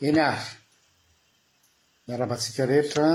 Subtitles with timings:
[0.00, 0.38] eny ary
[2.06, 3.08] miara-batsika rehetra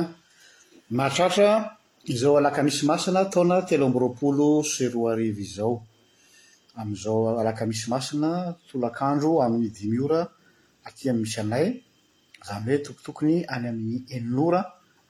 [0.92, 5.75] mahatratra izao alaka misy masina ataona teloambropolo seroarivy izao
[6.75, 8.32] ami'izao alaka misy masina
[8.70, 10.21] tolakandro amin'ny dimiora
[10.88, 11.68] aty misy anay
[12.47, 14.61] zany hoe tokotokony any amin'ny eninora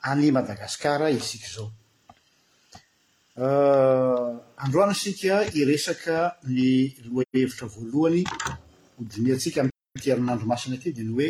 [0.10, 1.68] any madagasikara isika zao
[4.64, 6.18] androany isika iresaka
[6.54, 6.70] ny
[7.10, 8.24] lohevitra voalohany
[9.00, 11.30] odim atsika amitiarinandro masina aty di ny oe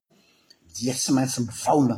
[0.75, 1.97] dia tsy maintsy mivaona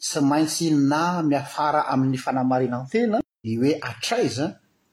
[0.00, 4.46] tsy maintsy na miafara amin'ny fanamarinantena ny hoe atraiza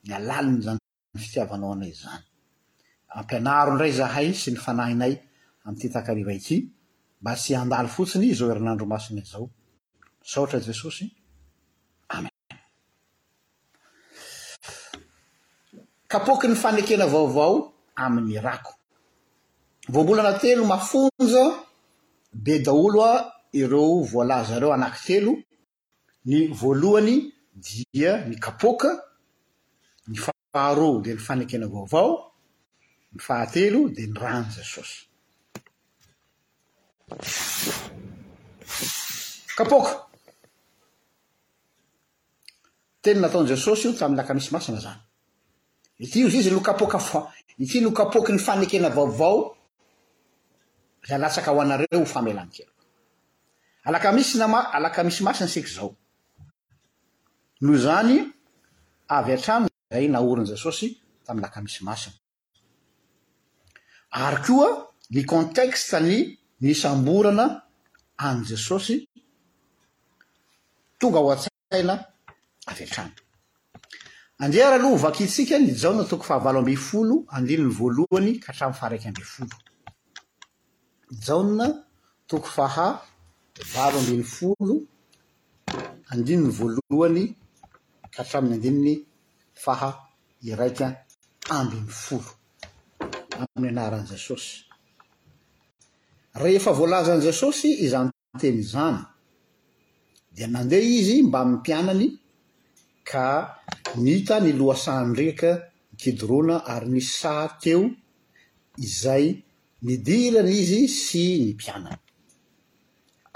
[0.06, 0.78] ni alaliny zany
[1.12, 2.24] ny fitiavanao anay zany
[3.18, 5.14] ampianaro indray zahay sy ny fanahinay
[5.66, 6.56] amiyty takarivaity
[7.22, 9.46] mba tsy andalo fotsiny izao erianandro masina izao
[10.32, 11.06] saotra jesosy
[12.16, 12.34] amen
[16.12, 17.54] kapoky ny fanekena vaovao
[18.04, 18.72] amin'ny rako
[19.94, 21.46] voambolana telo mafonja
[22.36, 25.34] be daolo a ireo voalazareo ananky telo
[26.26, 27.32] ny voalohany
[27.64, 28.92] dia nykapoka
[30.08, 32.12] ny faharo dia ny fanekena vaovao
[33.16, 35.08] ny fahatelo dia ny rany jesosy
[39.56, 39.94] kapoka
[43.02, 45.00] teny nataon' jesosy io tamny laka misy masina zany
[46.04, 47.32] ity io zy i zay no kapoka foa
[47.64, 49.55] ity nokapoaky ny fanekena vaovao
[51.08, 52.72] za latsaka ho anareo ho famelany kelo
[53.84, 55.96] alakamisy nama alaka misy masiny siky zao
[57.62, 58.16] no zany
[59.16, 60.88] avy an-trano zay naorin' jesosy
[61.26, 62.16] tamy alakamisy masiny
[64.12, 64.68] ary koa
[65.12, 67.46] ny ontetany nisamborana
[68.18, 69.08] an jesosy
[71.00, 71.94] tonga o a-tsaina
[72.72, 73.18] av a-tanoh
[74.74, 75.10] aloha
[75.60, 79.48] n onatoko fahavaloambfoloaninny valoy ka atafaraiyabfol
[81.26, 81.66] jaona
[82.30, 82.88] toko faha
[83.74, 84.76] valo ambyny folo
[86.12, 87.22] andininy voalohany
[88.14, 88.94] ka hatramin'ny andininy
[89.64, 89.90] faha
[90.50, 90.96] iraiky a
[91.62, 92.30] ambiny folo
[93.42, 94.52] amin'ny anaran' jesosy
[96.42, 98.98] rehefa voalazan'i jesosy izanyteny izany
[100.36, 102.08] dia nandeha izy mba min'y mpianany
[103.10, 103.26] ka
[104.02, 105.50] miita ny loasandriaka
[105.92, 107.82] nykidrona ary misy sahateo
[108.86, 109.26] izay
[109.86, 111.98] ny dirany izy sy ny mpianana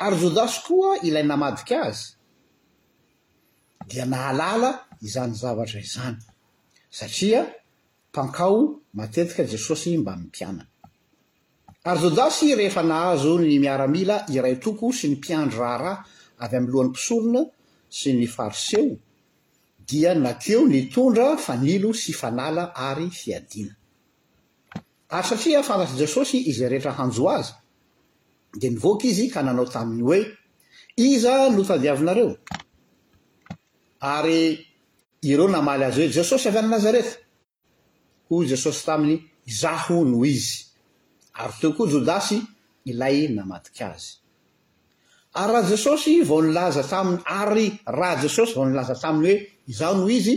[0.06, 2.04] ary jodasy koa ilay namadika azy
[3.90, 4.70] dia nahalala
[5.08, 6.18] izany zavatra izany
[6.98, 7.42] satria
[8.10, 8.60] mpankao
[8.98, 10.64] matetika jesosy mbamy mpiana
[11.90, 15.94] ary jodasy rehefa nahazo ny miaramila iray toko sy ny mpiandro raha raha
[16.44, 17.42] avy aminy lohan'ny mpisolona
[17.98, 18.92] sy ny fariseo
[19.88, 23.74] dia nateo nitondra fa nilo sy fanala ary fiadina
[25.10, 27.52] satria fantatry jesosy izay rehetra hanjoa azy
[28.60, 30.20] de nivoaky izy ka nanao taminy hoe
[31.06, 32.30] iza notadiavinareo
[34.16, 34.40] ary
[35.30, 37.14] ireo namaly azy hoe jesosy avy any nazareta
[38.30, 39.16] ho jesosy taminy
[39.60, 40.54] zaho noo izy
[41.42, 42.38] ary tookoa jodasy
[42.90, 44.08] ilay namatik' azy
[45.42, 49.36] ary raha jesosy vao nilaza taminy ary raha jesosy vao nilaza taminy hoe
[49.72, 50.36] izaho no izy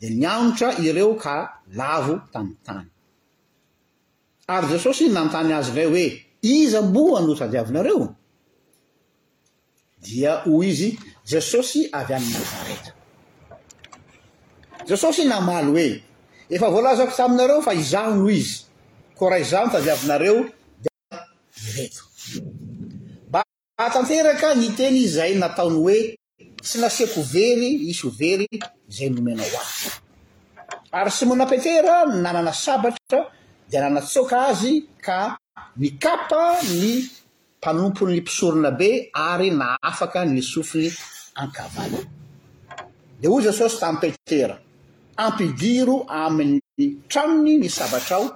[0.00, 1.34] de nianatra ireo ka
[1.78, 2.88] lavo tamiy tany
[4.46, 6.06] ary jesosy nantany azy ndray hoe
[6.42, 8.14] iza mboha no tadiavinareo
[10.02, 12.92] dia o izy jesosy avy any nazareta
[14.88, 16.02] jesosy namalo hoe
[16.50, 18.60] efa voalazako taminareo fa izao noho izy
[19.18, 20.44] ko rah izano tadiavinareo
[20.82, 20.88] di
[21.80, 23.44] etoba
[24.60, 26.16] ny tezay nataony hoe
[26.62, 28.48] tsy nasiako o very isy o very
[28.88, 29.90] zay nomena ho azy
[30.92, 33.32] ary symoaina petera nanana sabatra
[33.70, 35.36] de nanatsoka azy ka
[35.76, 36.44] ny kapa
[36.80, 37.02] ny
[37.58, 40.90] mpanompony pisorona be ary na afaka ny sofiny
[41.34, 41.96] ankavaly
[43.20, 44.58] de oy zasosy tempetera
[45.16, 48.26] ampidiro amin'ny tranony ny savatra ao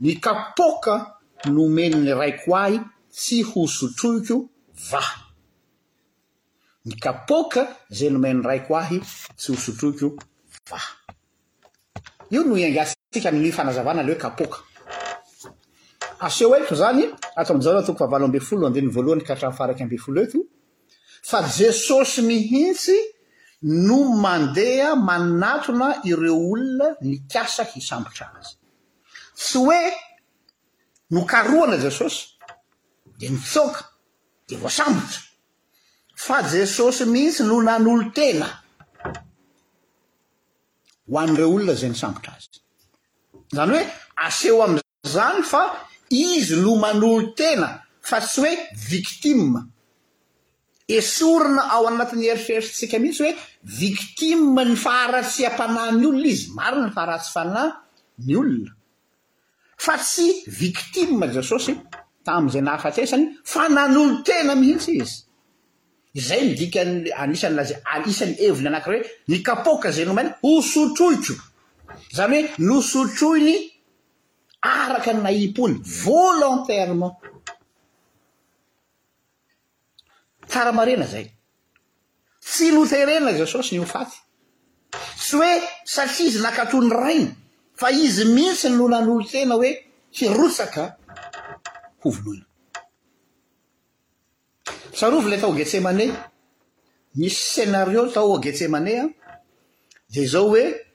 [0.00, 0.94] ny kapoka
[1.56, 2.78] nomenny raiko ahy
[3.12, 4.48] tsy ho sotroiko
[4.90, 5.02] va
[6.86, 8.98] ny kapoka zay nomenny raiko ahy
[9.38, 10.08] tsy hosotroiko
[10.70, 10.78] va
[12.30, 14.67] io no angasikany fanazavana ale hoe kapoka
[16.18, 20.20] aseo etto zany ato amiza ro atoko fahavalo ambe folo andehny voalohany kahatramfaraky ambe folo
[20.24, 20.42] entoy
[21.30, 22.96] fa jesosy mihitsy
[23.62, 28.54] no mandeha manatona ireo olona nikasaky isambotra azy
[29.38, 29.80] tsy hoe
[31.12, 32.18] no karoana jesosy
[33.18, 33.80] di mitsoka
[34.48, 35.20] dea voasambotra
[36.24, 38.48] fa jesosy mihitsy no nan'olo tena
[41.10, 42.58] ho an'ireo olona zay ny sambotra azy
[43.56, 43.84] zany hoe
[44.26, 45.62] aseo amizany fa
[46.10, 47.68] izy no man'olo tena
[48.00, 48.52] fa tsy hoe
[48.90, 49.60] viktima
[50.88, 53.34] esorina ao anatin'ny eritreritrtsika mihitsy hoe
[53.82, 57.68] viktima ny faharatsiam-panayny olona izy mari ny faharatsyamfanay
[58.26, 58.72] ny olona
[59.84, 60.26] fa tsy
[60.60, 61.72] viktia jesosy
[62.24, 65.14] tami'izay nahafataisany fa nan'olo tena mihitsy izy
[66.18, 71.36] izay midikany anisany lazay anisan'ny eviny anaki raha oe nikapoka zay nomany ho sotroitro
[72.16, 73.56] zany hoe nosotroiny
[74.62, 77.14] araky ny naipony volontairement
[80.48, 81.32] tsaramarena zay
[82.40, 84.16] tsy loterena zesosy ny ho faty
[85.16, 87.34] tsy hoe satria izy nakatony rainy
[87.74, 89.70] fa izy mihitsy y nonan'olo tena hoe
[90.16, 90.82] sirotsaka
[92.02, 92.44] hovoloina
[94.96, 96.06] tsarovy ilay atao getsemane
[97.16, 99.10] misy scenario tao getsemaneh an
[100.12, 100.87] de zao oe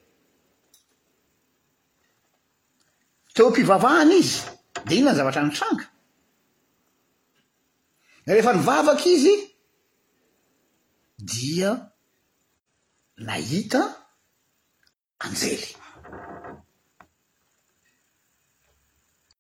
[3.33, 4.39] teo mpivavahany izy
[4.87, 5.85] de inona ny zavatra nitranga
[8.25, 9.35] rehefa nivavaky izy
[11.29, 11.71] dia
[13.25, 13.81] nahita
[15.25, 15.69] anjely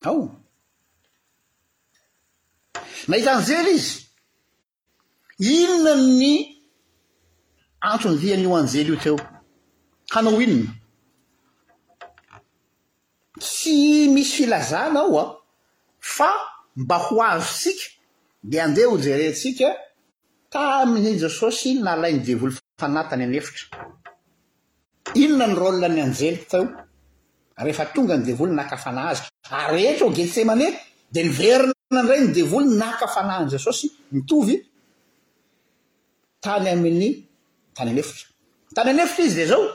[0.09, 0.21] ao
[3.09, 3.91] nahita anjely izy
[5.55, 6.33] inona ny
[7.89, 9.15] antrony zianyio anjely io teo
[10.13, 10.81] hanao inona
[13.39, 15.29] tsy misy filazana ao a ah.
[15.99, 16.29] fa
[16.75, 17.85] mba ho azotsika
[18.43, 19.67] dia andeha ho jerentsika
[20.51, 23.65] taminy jesosy naalayny devoly fanahy tany anefitra
[25.23, 26.65] inona ny ro lina ny anjelyk tao
[27.57, 30.73] rehefa tonga ny devoly nakafanazka ary ah, ehetra eo gettsehmaney
[31.11, 34.55] de niverina nyray ny devoly naka fanay ny jesosy mitovy
[36.41, 37.09] tany amin'ny
[37.75, 38.27] tany anefitra
[38.75, 39.65] tany anefitra izy da zao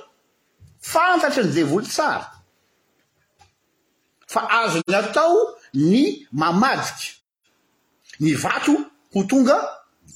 [0.93, 2.38] fantatry ny devoly tsara
[4.29, 5.37] fa azony atao
[5.75, 6.03] ny
[6.33, 7.09] mamadiky
[8.21, 8.75] ny vato
[9.15, 9.57] ho tonga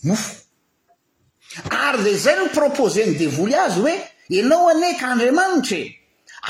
[0.04, 0.36] mofo
[1.70, 3.92] ary de zay ny propose ny devoly azy hoe
[4.40, 6.00] anao anaiky andriamanitry e.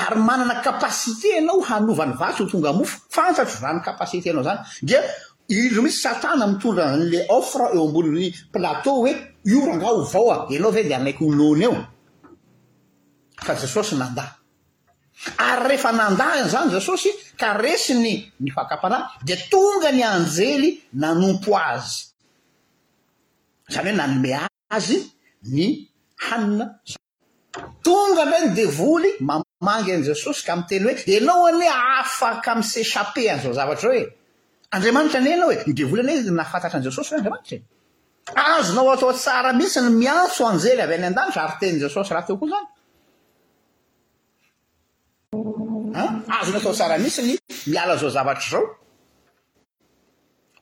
[0.03, 5.01] ary manana kapasité anao hanovan'ny vato ho tonga mofo fantatro vany kapasité anao zany ndea
[5.55, 9.11] indro mitsy satana mitondra n'le ofre eo ambonin'ny platea hoe
[9.45, 10.57] io ranga o vao a e.
[10.57, 11.77] anao va de anaiky ho nony eo
[13.45, 14.35] fa jesosy nandaa
[15.47, 17.09] ary rehefa nandany zany jesosy
[17.41, 18.13] ka resiny
[18.43, 20.69] ny fankapanay di tonga ny anjely
[21.01, 22.01] nanompo azy
[23.73, 24.31] zany hoe nanome
[24.77, 24.97] azy
[25.55, 25.67] ny
[26.25, 26.65] hanina
[27.85, 32.61] tonga anhe nydevoly mamangy an' jesosy ka mi teny hoe anao any e afaka m
[32.73, 34.03] sesape an'izao zavatra o e
[34.75, 39.11] andriamanitra any anao hoe nidevoly any hoe nafantatra an' jesosy hoe andriamanitra e azonao atao
[39.21, 42.67] tsara mihitsy ny miantso anjely avy any an-danitra ary teny jesosy raha teo koa zany
[46.41, 47.37] azo natao tsaramisy ny
[47.67, 48.61] miala zao zavatra zao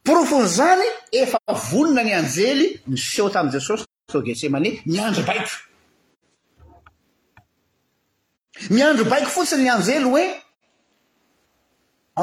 [0.03, 0.87] profony zany
[1.23, 1.37] efa
[1.71, 5.53] vonona ny anjely miseho tam jesosy to getsemane miandro baiko
[8.69, 10.23] miandro baiko fotsiny ny anjely hoe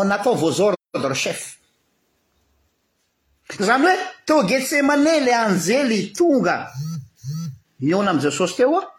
[0.02, 1.40] enatao vosord rechef
[3.68, 3.96] zany hoe
[4.26, 6.56] to getsemane la anjely tonga
[7.80, 8.97] niona am jesosy teoa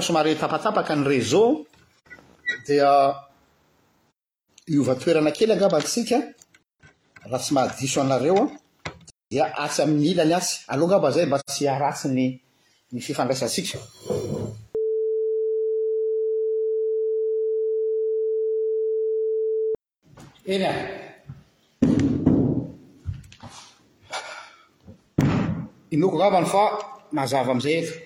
[0.00, 1.64] somary tapatapaka ny réseau
[2.66, 3.12] dia
[4.68, 6.18] iovatoerana kely agabantsika
[7.26, 8.50] raha tsy mahadiso anareoan
[9.30, 12.08] dia atsy amin'ny ila ny atsy aleoha gaba zay mba tsy aratsy
[12.92, 13.78] nyny fifandraisatsika
[20.54, 20.74] eny a
[25.94, 26.62] inoko gabany fa
[27.16, 28.05] mazava amizay eto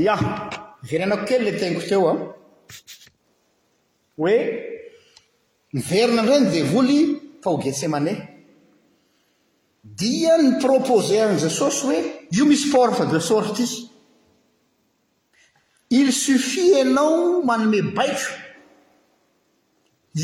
[0.00, 0.16] ia
[0.90, 2.18] verenako kely le tenko teo an
[4.18, 4.36] hoe
[5.78, 6.96] iverina indray ny devoly
[7.44, 8.16] fahogetseh maney
[10.00, 11.98] dia ny propose an'i jesosy hoe
[12.36, 13.76] io misy forth de sort izy
[16.00, 18.32] il suffit anao manome baiko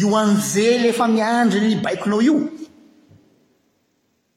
[0.01, 2.37] io anjely efa miandriny baikonao io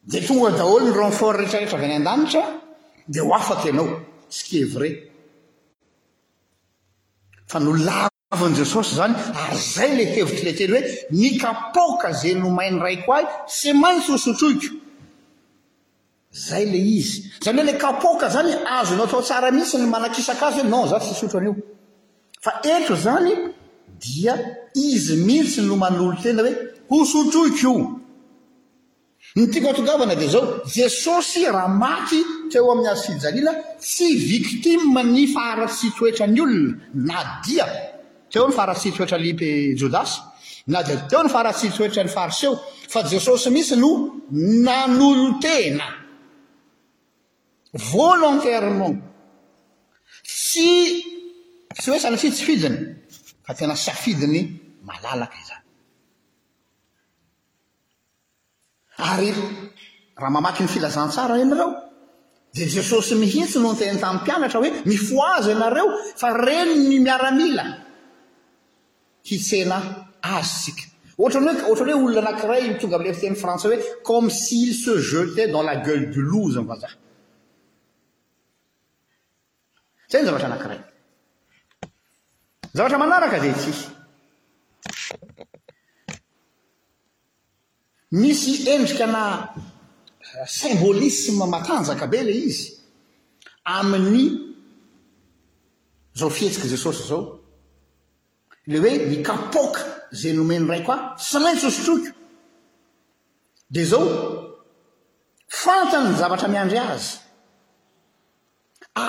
[0.09, 2.43] dia tonga daholo ny renfort rehetrarehetra avy any an-danitra
[3.11, 3.89] dia ho afaty ianao
[4.35, 4.93] sy ke vray
[7.53, 9.13] fa no lavin'i jesosy zany
[9.45, 10.81] ary zay le hevitryle tely hoe
[11.19, 13.25] ni kapoka zay no mainy raiko ahy
[13.57, 14.69] sy maintsy ho sotroiko
[16.47, 20.61] zay le izy zany hoe le kapoka zany azono atao tsara mihitsy ny manakisak' azo
[20.61, 21.55] he non za tsy sotranyio
[22.45, 23.31] fa etro zany
[24.03, 24.33] dia
[24.89, 26.53] izy mihitsy no man'olo tena hoe
[26.89, 27.75] ho sotroiko io
[29.35, 32.19] ny tiako atogavana dia zao jesosy raha maty
[32.51, 37.65] teo amin'ny azo sijalila tsy viktima ny farasitsoetrany olona na dia
[38.31, 39.49] teo ny faratsytsoetra lpe
[39.79, 40.13] jodasy
[40.67, 42.53] na dia teo ny fahratsitsoetra n'ny fariseo
[42.93, 43.89] fa jesosy misy no
[44.65, 45.87] nanolo tena
[47.93, 48.97] volontairement
[50.21, 50.69] tsy
[51.73, 52.77] tsy oesany sy tsy fidiny
[53.45, 54.41] ka tena safidiny
[54.85, 55.62] malalaka izany
[58.97, 59.33] ary
[60.15, 61.73] raha mamaky ny filazantsara ianareo
[62.53, 65.85] dia jesosy mihitsy no note ny tamin'y mpianatra hoe mifoazo ianareo
[66.15, 67.65] fa reni ny miaramila
[69.23, 69.77] hitsena
[70.21, 70.83] azo tsika
[71.17, 75.47] ohatra ny hoe ohtrany hoe olona anankiray mitonga amilefiteny frantsays hoe comme s'il se jetait
[75.51, 76.87] dans la gueule du louzembaza
[80.09, 80.79] zay ny zavatra anankiray
[82.73, 83.73] zavatra manaraka dia tsy
[88.21, 89.23] misy endrika na
[90.25, 92.65] eh, symbolisma matanjaka be le izy
[93.77, 94.21] amin'ny
[96.13, 97.23] zao fihetsika jesosy zao
[98.67, 99.81] le hoe mikapoka
[100.19, 102.09] zay nomeny raiko a sy maintsy osotroko
[103.73, 104.05] di zao
[105.63, 107.07] fantany ny zavatra miandry azy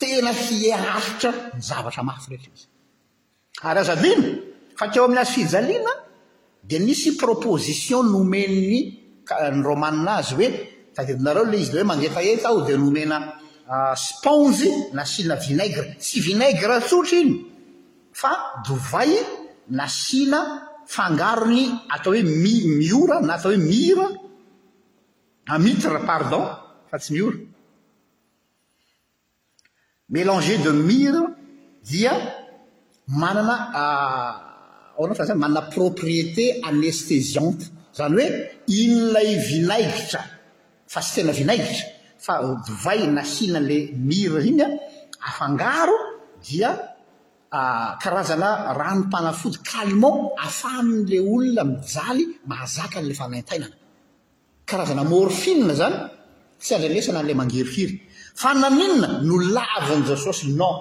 [0.00, 3.96] tena fiaritra nzavatra mafy etya
[4.78, 5.90] fa teo ami'y azy fijaliana
[6.68, 8.78] di nisy proposition nomenny
[9.58, 10.50] nromaninaazy hoe
[11.14, 13.16] inareo ley izy lo mangetaeta ao di nomena
[13.72, 17.47] ah, sponje nasina vinaigra tsy vinaigra tsotra iny
[18.18, 18.30] fa
[18.66, 19.10] dovay
[19.76, 20.40] na siana
[20.94, 21.62] fangaro ny
[21.94, 24.06] atao hoe mi miora na atao hoe mira
[25.48, 26.44] na mitre pardon
[26.90, 27.38] fa tsy miora
[30.12, 31.22] mélanger de mira
[31.90, 32.12] dia
[33.20, 33.56] manana
[34.96, 37.64] aoanao fa zany manana propriété anestesiante
[37.96, 38.26] zany hoe
[38.82, 40.20] inonay vinaigitra
[40.92, 41.86] fa tsy tena vinaigitra
[42.24, 44.68] fa euh, dovay na sina lay mira zy iny a
[45.28, 45.96] afangaro
[46.46, 46.70] dia
[47.52, 50.14] Ah, karazana rany mpanafody kalimen
[50.46, 53.76] afamin'lay olona mijaly maazaka n'ilay fanaintainana
[54.68, 55.96] karazana morfinna zany
[56.62, 57.94] tsy andranesana an'ilay mangiryfiry
[58.42, 60.76] fananinna no lavinyzasosy non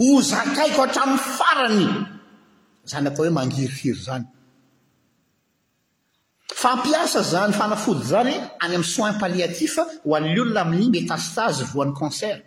[0.00, 1.84] hozakaiko atramin'ny farany
[2.90, 4.24] zany atao hoe mangiryfiry zany
[6.62, 9.72] fampiasa zany fanafody zany any amin'ny soin paliatif
[10.04, 12.40] ho an'ny olona amin'n'iny metastazy voan'ny cancert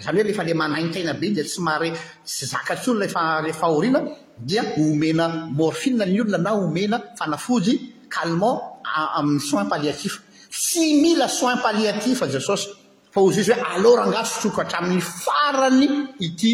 [0.00, 1.90] zany hoe lefa ile manainytana be dia tsy mahre
[2.24, 4.00] sy zaka tsolona efare fahoriana
[4.38, 5.26] dia omena
[5.56, 7.74] morphin ny olona na omena fanafojy
[8.10, 12.68] calement amin'ny soin paliatif tsy mila soins paliatif jesosy
[13.12, 15.88] fa ozy izy hoe aleo rangaso sokatramin'ny farany
[16.18, 16.52] ity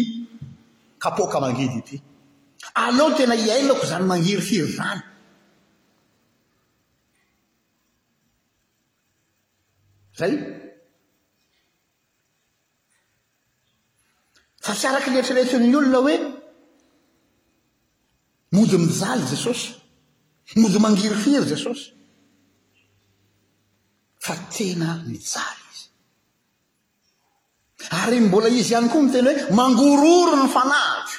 [0.99, 2.01] kapoka mangidy ity
[2.75, 5.01] aleo tena iainako zany mangiry firy zany
[10.19, 10.66] zay
[14.67, 16.15] fa tsy araky letriletri ny olona hoe
[18.55, 19.65] mody mijaly jesosy
[20.61, 21.83] mody mangiry firy jesosy
[24.25, 25.85] fa tena mijaly izy
[28.03, 31.13] ary mbola izy ihany koa mitena hoe mangororo ny fanahiko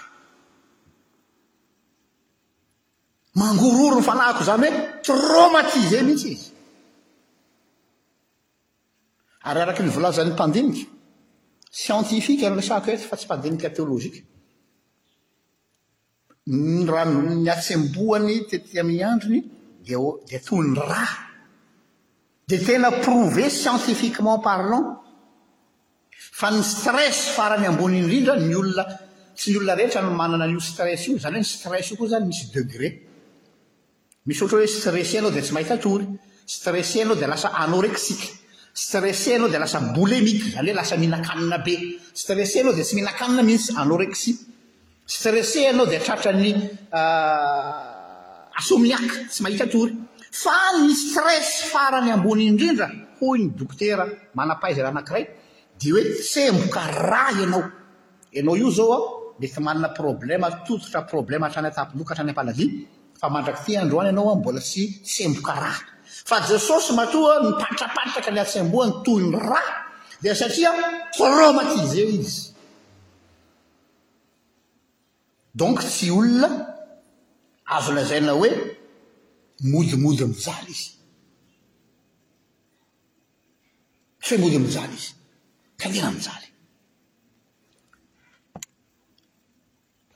[3.40, 4.70] mangororo ny fanahiko zany hoe
[5.06, 6.48] troomatise mihitsy izy
[9.48, 10.97] ary araky ny volazan'ny mpandinika
[11.72, 14.10] ienifiq nlasako oe fa tsy mpadenikaoloa
[16.94, 19.40] ramiatsimboany tetika miandrony
[19.82, 21.08] ddia toyny raa
[22.48, 24.84] dia tena prouve cientifiquement parlant
[26.38, 28.84] fa ny stress farany ambony indrindra ny olona
[29.40, 32.25] sy ny olona rehetra manana io stres io zany hoe ny stres io koa zany
[32.30, 32.88] misy degré
[34.26, 36.06] misy ohatra hoe stressenao di tsy mahitatrory
[36.56, 38.28] streseinao dia lasa anorekxiqe
[38.78, 41.75] strese anao dia lasa bolemika zany hoe lasa mihnakanina be
[42.12, 44.32] strese anao dia tsy mihinakanina mihitsy anoresi
[45.06, 46.49] strese anao dia atratra ny
[46.94, 49.92] ah, asomiaka tsy mahita tory
[50.42, 52.87] fa ny stres farany ambony indrindra
[53.20, 54.04] hoy ny oktera
[54.38, 55.25] manapaizy raha nankiray
[55.78, 56.80] d hoe tsemboka
[57.11, 62.35] raa anaonaooaoamey maana problematooaroblatrany ataloa aray
[63.82, 64.82] andrad anaombola tsy
[65.14, 65.82] semboka raha
[66.25, 69.60] fa jesosy matoa nypatrapatraky ny atsam-boany toy ny ra
[70.20, 70.70] di satria
[71.18, 72.52] romatise izy
[75.54, 76.50] donk tsy olona
[77.76, 78.50] azo lazaina hoe
[79.72, 80.90] modimody mijaly izy
[84.26, 85.12] femody mijaly izy
[85.80, 86.46] kadena mijaly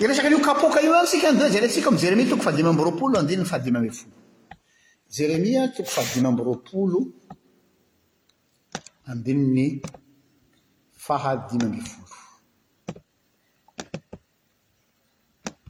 [0.02, 3.90] iresaka no kapoka io antsika ndeh zaylayntsika mi jeremi toko fadima ambyroapolo andinyny fadima my
[3.98, 4.04] fo
[5.12, 6.98] zeremia toko fahadima am-by roapolo
[9.10, 9.66] amdimi ny
[11.04, 12.08] fahadimy amby folo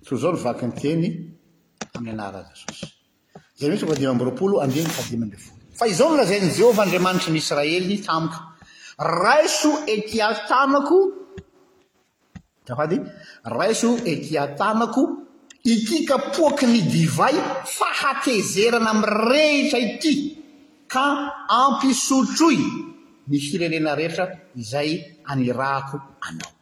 [0.05, 1.07] tsoy zao ny vaky nyteny
[1.97, 2.87] ami'ny anara jesosy
[3.59, 7.31] jeremia toko fadima am-by roapolo amdinyy fahadimy mby folo fa izao ny lazainy jehovah andriamanitry
[7.33, 8.39] ny israely tamiko
[9.23, 10.99] raiso etiatanako
[12.67, 12.97] dafady
[13.59, 15.03] raiso etiatanako
[15.63, 20.13] ity kapoaky ny divay fahatezerana amrehitra ity
[20.91, 21.05] ka
[21.49, 22.59] ampisotroy
[23.31, 24.25] ny firerena rehetra
[24.59, 24.91] izay
[25.31, 26.53] anyrahako anao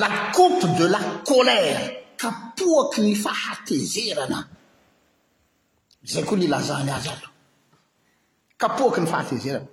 [0.00, 1.82] la coupe de la kolèra
[2.20, 4.38] kapoaky ny fahatezerana
[6.12, 7.28] zay koa ny lazany azy ato
[8.60, 9.68] kapoaky ny fahatezerana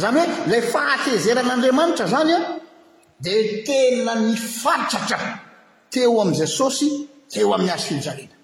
[0.00, 2.44] zany hoe ilay fahatezeran'andriamanitra zany an
[3.24, 3.34] di
[3.66, 5.50] tena ny fatratra
[5.92, 6.88] teo ami' zesosy
[7.32, 8.36] teo amin'ny azo fijarena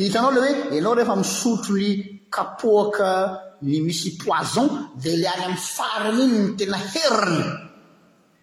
[0.00, 1.88] hitanao le oe anao rehefa misotro ny
[2.34, 3.08] kapoaka
[3.68, 4.68] ny misy poizon
[5.02, 7.44] dia l any ami'ny farany iny n tena heriny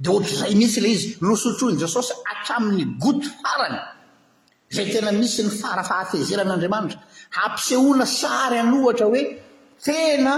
[0.01, 3.77] dia ohatrazay misy la izy losotro ny jesosy atramin'ny goute farany
[4.75, 6.99] zay tena misy ny farafahatezeran'andriamanitra
[7.43, 9.23] ampisehoina sary anohatra hoe
[9.87, 10.33] tena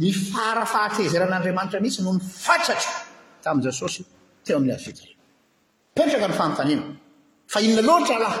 [0.00, 2.92] ni farafahatezeran'andriamanitra misy no mifatratra
[3.44, 4.00] tam' jesosy
[4.44, 5.16] teo ami'y azy fijarena
[5.98, 6.84] fetraka ny fatanina
[7.52, 8.36] fa inna loatra lah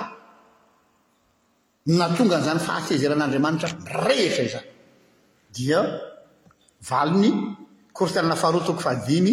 [1.98, 4.64] natonga n'zany fa atezeran'andriamanitra mirehetra izany
[5.54, 5.80] dia
[6.88, 7.30] valiny
[7.96, 9.32] kortiana faharoa toko fahadimy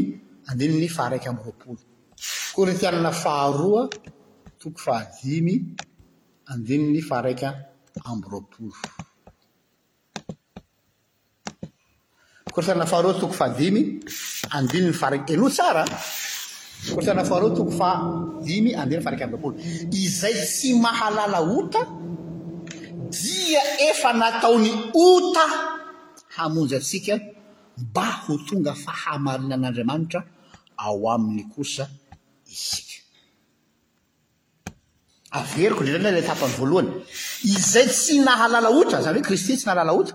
[0.52, 4.22] andin ny faraika amy roapolo kortiana faharoa toko fahadimy
[6.58, 7.48] andinny faraika
[8.10, 8.76] am ropolo
[12.54, 13.82] kortiaa faharoa toko fahadimy
[14.58, 15.84] andinny faraik eno tsara
[16.93, 17.89] koltina fareo toko fa
[18.56, 19.56] imy andeha ny faraiky aopolo
[20.04, 21.82] izay tsy mahalala ota
[23.15, 24.69] dia efa nataony
[25.06, 25.45] ota
[26.36, 27.13] hamonjy atsika
[27.84, 30.21] mba ho tonga fahamarinan'andriamanitra
[30.84, 31.86] ao aminy kosa
[32.54, 32.95] isika
[35.38, 36.91] averko drindr lay tapany voalohany
[37.56, 40.13] izay tsy nahalala otra zany hoe kristy tsy nahalala ota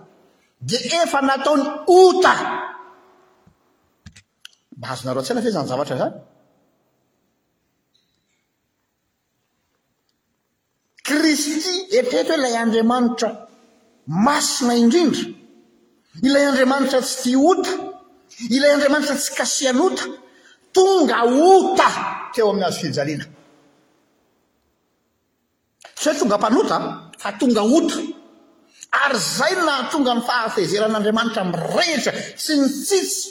[0.68, 1.62] di efa nataony
[2.00, 2.34] ota
[4.78, 6.14] mbahazonaro antsiana fe zany zavatra zany
[11.36, 13.30] sy ti eteto hoe ilay andriamanitra
[14.06, 15.24] masina indrindra
[16.22, 17.72] ilay andriamanitra tsy tia ota
[18.56, 20.04] ilay andriamanitra tsy kasianota
[20.76, 21.88] tonga ota
[22.34, 23.26] teo amin'ny azo fijaliana
[25.96, 26.76] tsy hoe tonga mpanota
[27.22, 27.96] fa tonga ota
[29.04, 32.12] ary zay nahatonga ny fahafezeran'andriamanitra mirehitra
[32.44, 33.28] sy ny tsitsy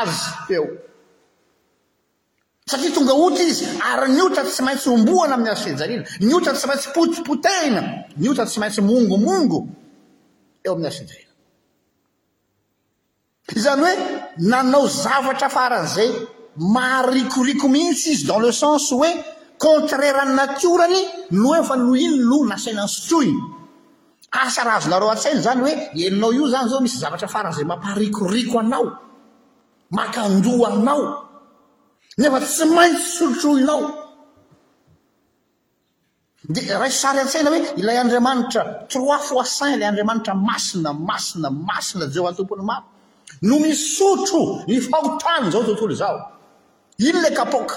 [0.00, 0.66] azy teo
[2.72, 7.82] satria tonga ot izy ary niota tsy maintsy omboana ami'ny azfejarina nyota tsy maintsy potipotehina
[8.42, 9.58] ottsy maintsy ongomongo
[10.64, 11.12] eoam'yzny
[13.84, 13.94] hoe
[14.50, 16.10] nanao zavatra faran'zay
[16.76, 19.10] marikoriko mihitsy izy dans le sens hoe
[19.64, 20.98] contraire anynatiorany
[21.42, 23.30] no efa no ino no nasainanysotoi
[24.44, 25.74] asaazonaro a-tsainy zany hoe
[26.06, 28.86] eninao io zany zao misy zavatra faran'zay mamparikoriko anao
[29.98, 31.02] makandoanao
[32.18, 33.82] nefa tsy maintsy sotrohinao
[36.48, 42.84] de raysary an-tsaina hoe ilay andriamanitra trois foiscent ilay adriamanitra masina masina masina jeovatompony mao
[43.42, 46.16] no misotro ny fahotany zao tontolo zao
[47.08, 47.76] ina kapoka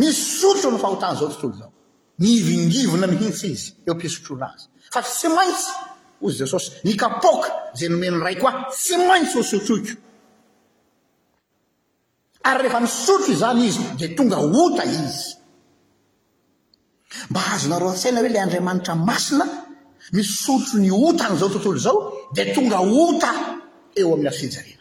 [0.00, 4.50] misotro nofahotnao tonoonnaihtsyizy eomoroa
[5.16, 5.70] tsy maitsy
[6.24, 9.94] ozy jesosy nykapoka zay nomeny raiko a tsy maintsy hosotroiko
[12.44, 15.18] ary rehefa nisotro izany izy di tonga ota izy
[17.30, 19.44] mba azonaro an-saina hoe ilay andriamanitra masina
[20.18, 21.98] misotro ny otanyizao tontolo zao
[22.34, 23.30] di tonga ota
[23.94, 24.74] eo am'afny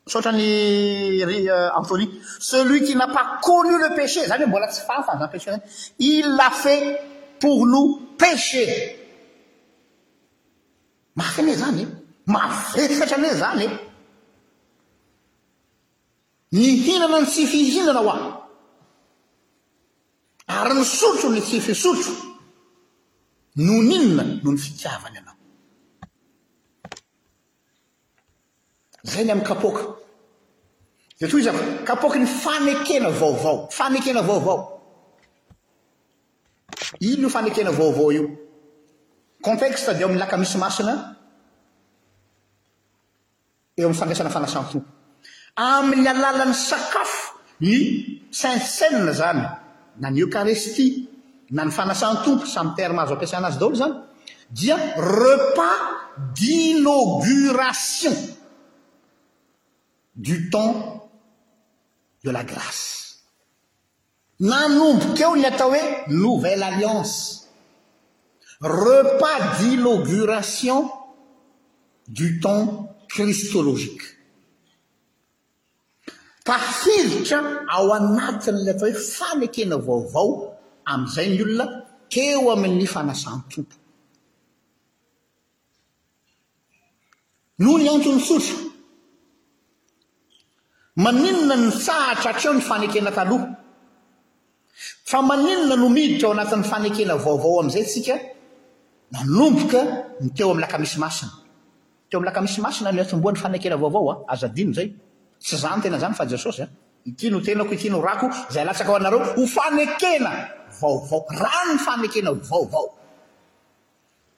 [0.09, 2.09] sotrany eh, anthoni
[2.41, 5.61] selui qui napakonu le péche zany he mbola tsy fafazapceny
[5.99, 6.85] il la fet
[7.41, 8.97] pour no péche
[11.19, 11.87] maky any zany e
[12.33, 13.77] maveysatra any zany e
[16.53, 18.31] ny hinana ny tsy fihinana ho ao
[20.57, 22.15] ary ny sotro ny tsy fisotro
[23.67, 25.37] no ninona noho ny fikiavana anao
[29.11, 29.83] zay ny ami' kapoka
[31.19, 34.59] zay toy izako kapoky ny fanekena vaovao fanekena vaovao
[37.07, 38.25] ino io fanekena vaovao io
[39.57, 40.95] coteted o ami'ny lakamisy masina
[43.77, 44.89] eo am'ny fandraisana fanasa tompo
[45.77, 47.21] amin'ny alalany sakafo
[47.61, 47.77] ny
[48.39, 49.41] cinte cene zany
[50.01, 51.09] na ny ekaristie
[51.57, 53.95] na ny fanasan tompo samy termahazo ampiasaanazy daolo zany
[54.59, 54.77] dia
[55.19, 55.79] repas
[56.37, 58.15] d'inauguration
[60.15, 60.77] du temps
[62.25, 63.23] de la grâce
[64.51, 65.83] nanombokeo ny atao hoe
[66.21, 67.48] nouvelle alliance
[68.61, 70.91] repas d'inaugoration
[72.09, 74.03] du temps cristologique
[76.45, 77.39] tahivitra
[77.71, 80.31] ao anatin'ilay atao hoe fanekena vaovao
[80.93, 81.67] amin'izay ny olona
[82.13, 83.77] teo amin'ny fanasan tompo
[87.63, 88.57] noho ny antony tsotra
[91.05, 93.49] maninona ny tsahatra atriao ny fanekena taloha
[95.11, 98.17] fa maninona nomiditra ao anatin'ny fanekena vaovao amin'izay tsika
[99.11, 101.31] manomboka ny teo am lakamisi masina
[102.11, 104.93] teo am lakamisi masina nyatomboany fanekena vaovao a ah, aza dino zay
[105.41, 106.75] tsy zany tena zany fa jesosya ah.
[107.07, 110.31] itino tenako itino o rako zay latsaka ao anareo ho fanekena
[110.81, 112.87] vaovao rany fanekena vaovao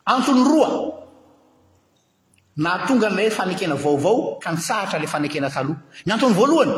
[0.07, 0.71] antony roa
[2.57, 6.77] naatonga n'lay fanekena vaovao ka ntsaratra ila fanekena taloha ny antony voalohany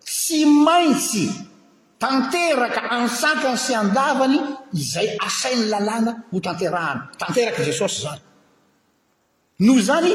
[0.00, 1.51] tsy maintsy
[2.02, 4.36] tanteraka ansakany sy andavany
[4.80, 8.16] izay asain'ny lalàna ho tanterahana tanteraky jesosy zany
[9.66, 10.10] noo zany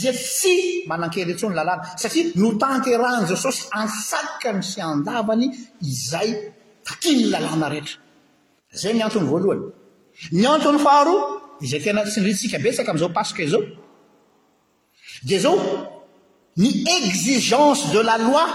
[0.00, 0.54] ze tsy
[0.90, 5.44] manan-kery tso ny lalàna satria no tanterahany jesosy ansakany sy andavany
[5.92, 6.28] izay
[6.90, 7.96] ati ny lalàna rehetra
[8.80, 9.64] zay ny antony voalohany
[10.38, 11.22] ny anton'ny faharoa
[11.64, 13.64] izay tena tsy nritsika betsaka am'izao pasika zao
[15.28, 15.56] de zao
[16.62, 18.48] ny exigence de la loi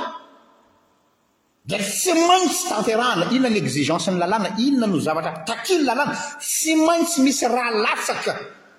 [1.63, 7.21] datsy maintsy tanterahana inona ny exigenceny lalàna inona no zavatra taki ny lalàna tsy maintsy
[7.23, 8.33] misy rahalatsaka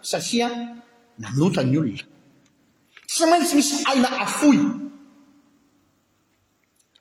[0.04, 0.48] satia
[1.18, 2.04] nanotany olona
[3.08, 4.58] tsy maintsy misy aina afoy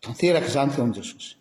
[0.02, 1.36] tanteraka zany teo an' jesosy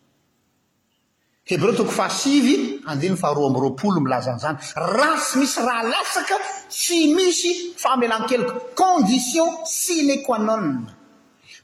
[1.46, 6.34] heby reo toko fasivy andehany faharoa amy roapolo milazany zany raha tsy misy raha latsaka
[6.70, 10.90] tsy misy famelankelko condition sinequanoe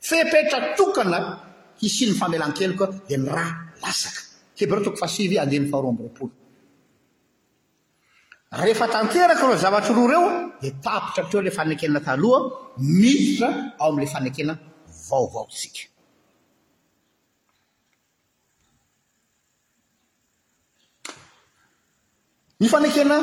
[0.00, 1.47] fepetra tokana
[1.82, 4.20] hisinny famelankeloko da ny raha lasaka
[4.58, 6.32] heby ireo toko fa sivy andehany faroa ambyroapolo
[8.62, 10.22] rehefa tanteraka ro zavatra roa reo
[10.60, 12.48] dia tapitra atreo ilay fanekena taloha
[13.00, 13.48] misitra
[13.80, 14.52] ao ami'ilay fanekena
[15.08, 15.84] vaovaotsika
[22.60, 23.16] ny fanekena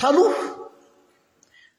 [0.00, 0.55] taloha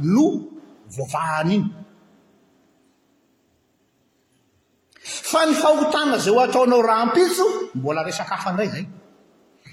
[0.00, 0.26] no
[0.96, 1.64] voavahan'iny
[5.04, 8.86] fa ny fahotana zay o ataonao rahampiso mbola resakaf andray zay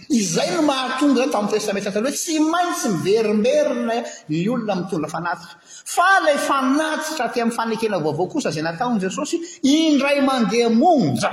[0.09, 3.95] izay no mahatonda tamin'y testamety ataloh hoe tsy maintsy miverimberina
[4.29, 5.55] ny olona mitondra fanatitra
[5.95, 9.35] fa lay fanatitra tea m' fanekena vaovao kosa zay nataon'i jesosy
[9.79, 11.29] indray mandehamonja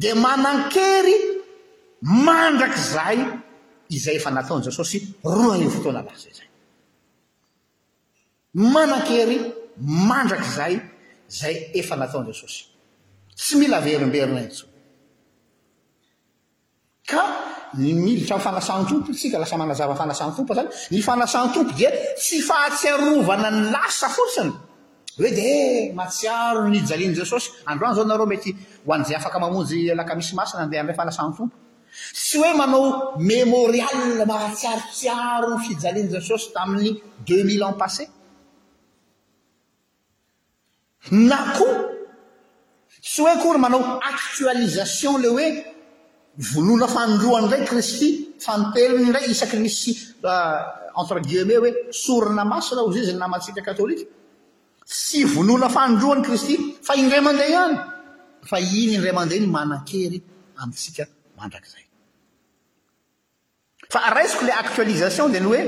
[0.00, 1.16] dia manankery
[2.26, 3.18] mandrakzahay
[3.96, 4.96] izay efa nataon'i jesosy
[5.34, 6.47] roa le fotoana lazay zay
[8.54, 10.80] manan-kery mandrak'zay
[11.30, 12.64] zay efa nataonjesosy
[13.36, 14.48] tsy mila verimberina i
[18.10, 19.12] iitrafaaany tompo
[19.96, 20.52] klanafanoofantompo
[22.16, 24.52] tsy fahatsiarovana ny lasa fotsiny
[25.18, 25.50] hoe di
[25.98, 28.50] mahatsiaronijalian' jesosy androany zao nareo mety
[28.86, 32.86] hoanzay afak mamonjyalakmisy asina ehanrayaooyho manao
[34.30, 36.90] mahataroaro ny fijalian'jesosy taminy
[37.26, 38.04] deux mille ans passé
[41.10, 41.78] na koa
[43.02, 43.80] tsy hoe kory manao
[44.12, 45.46] actualisation le hoe
[46.50, 48.08] voloana fandroany ndray kristy
[48.44, 49.90] fa nitelony indray isaky misy
[50.24, 51.70] ah, entre gime hoe
[52.02, 54.04] sorina maso la hozy izay namatsika katôlika
[54.90, 56.54] tsy voloana fandroany kristy
[56.86, 57.76] fa indray amandeha hany
[58.50, 60.18] fa iny indray mandeha ny manan-kery
[60.62, 61.02] amitsika
[61.38, 61.84] mandrakzay
[63.92, 65.62] fa raisiko le actualisation de loh hoe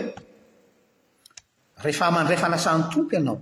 [1.84, 3.38] rehefa mandray fanasany tompo ianao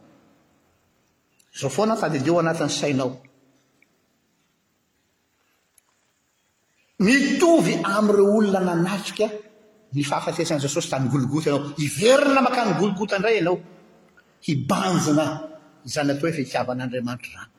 [1.61, 3.11] zao foana tady deo anatin'ny sainao
[7.05, 9.27] mitovy am'ireo olona nanatrika
[9.94, 13.57] ny fahafatesan'i zesosy tany gologota ianao iverina makany goligota indray ianao
[14.47, 15.31] hibanjonaa
[15.94, 17.55] zany atao hoe fahitiavan'andriamanitra zany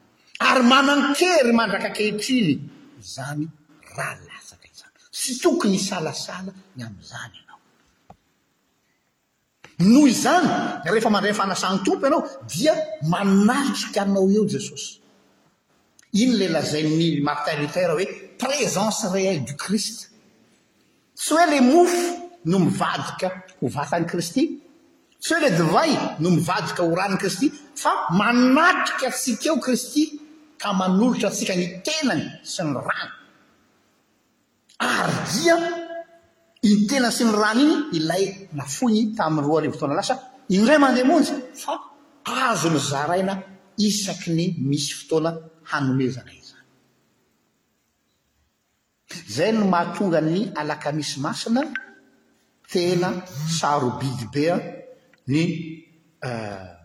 [0.50, 2.54] ary manantery mandrakakehitriny
[3.14, 3.44] zany
[3.96, 7.38] raha lasa ndray zany tsy tokony isalasala ny ami'izany
[9.86, 10.50] noho izany
[10.92, 12.74] rehefa mandray afanasany tompo ianao dia
[13.14, 15.00] manatrika anao eo jesosy
[16.22, 18.06] iny lay lazaynny marteritera hoe
[18.42, 19.98] présence réelle du krist
[21.24, 22.02] sy hoe ilay mofo
[22.46, 23.28] no mivadika
[23.62, 24.44] ho vatany kristy
[25.24, 27.48] tsy hoe ilay divay no mivadika ho ran'ni kristy
[27.84, 30.04] fa manatrika atsikaeo kristy
[30.58, 33.14] ka manolotra atsika ny tenany sy ny rano
[34.88, 35.56] ary dia
[36.62, 38.26] i tena sy ny rany iny ilay
[38.58, 40.16] nafoiny tamin'ny roany ny fotoana lasa
[40.52, 41.76] indray mandehamonja fa
[42.26, 43.36] azo ny zaraina
[43.78, 45.32] isaky ny misy fotoana
[45.72, 46.66] hanomezanay zany
[49.36, 51.62] zay no mahatonga ny alakamisy masina
[52.72, 53.08] tena
[53.60, 54.60] sarobidi be an
[55.28, 55.44] ny
[56.22, 56.76] eh,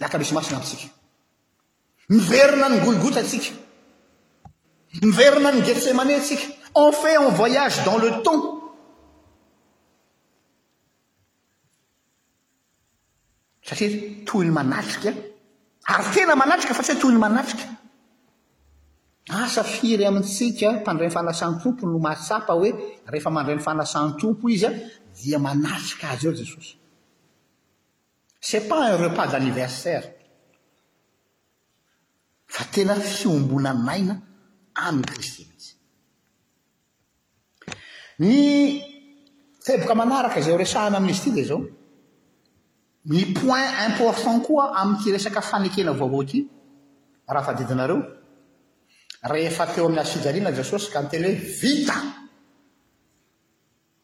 [0.00, 0.88] alakamisy masina amitsika
[2.08, 3.52] miverina ny goligoty atsika
[5.02, 8.61] miverina ny getsemane atsika enfin envoyage dans le ton
[13.72, 15.12] satri toy ny manatrikaa
[15.88, 17.66] ary tena manatrika fa tsy ha toy ny manatrika
[19.42, 22.70] asa firy amintsika mpandrayny fanasany tompo no mahasapa hoe
[23.12, 24.72] rehefa mandray ny fanasany tompo izy a
[25.22, 26.74] dia manatrika azy eo jesosy
[28.48, 30.06] se pas un repas deaniversaire
[32.54, 34.14] fa tena fiombonanaina
[34.86, 35.70] ami'ny kristy mihitsy
[38.20, 38.32] ny
[39.66, 41.60] teboka manaraka izayo resahana amin'izy ty zay zao
[43.04, 46.40] ny point important koa amiity resaka fanekena vaovao aky
[47.34, 47.98] raha fadidinareo
[49.32, 51.96] rehefa teo amin'ny azyfijaliana jasosy ka nyteny hoe vita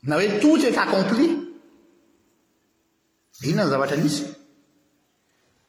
[0.09, 1.27] na hoe totsy eka accompli
[3.41, 4.23] a inona ny zavatra anisy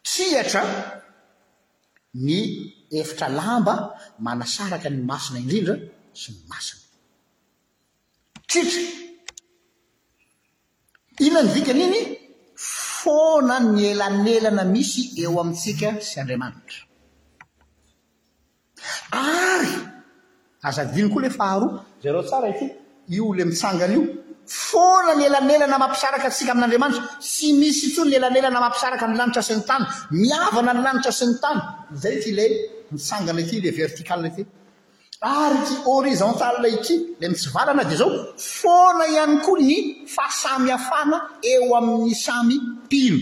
[0.09, 0.61] tsiatra
[2.27, 2.37] ny
[3.01, 3.73] efitra lamba
[4.25, 5.75] manasaraka ny masina indrindra
[6.21, 6.81] sy ny masina
[8.49, 8.81] tsitra
[11.25, 12.01] inona ny dikana iny
[13.03, 16.79] foana ny elanelana misy eo amintsika sy andriamanitra
[19.21, 19.71] ary
[20.69, 21.69] azadiany koa iley faaroa
[22.03, 22.65] zareo tsara ity
[23.17, 24.03] io ila mitsangana io
[24.69, 29.53] foana ny elanelana mampisaraka atsika amin'andriamanitra sy misy tsoa ny elanelana mampisaraka my nanitra sy
[29.57, 29.83] ny tany
[30.21, 31.59] miavana my nanitra sy ny tany
[32.03, 32.51] zay ty lay
[32.93, 34.43] mitsangana lety la verticaly lety
[35.21, 38.12] aryky horizontalla iky ley mitsyvalana de zao
[38.60, 39.75] foana ihany koa ny
[40.15, 41.17] fahasamihafana
[41.51, 42.55] eo amin'ny samy
[42.89, 43.17] pino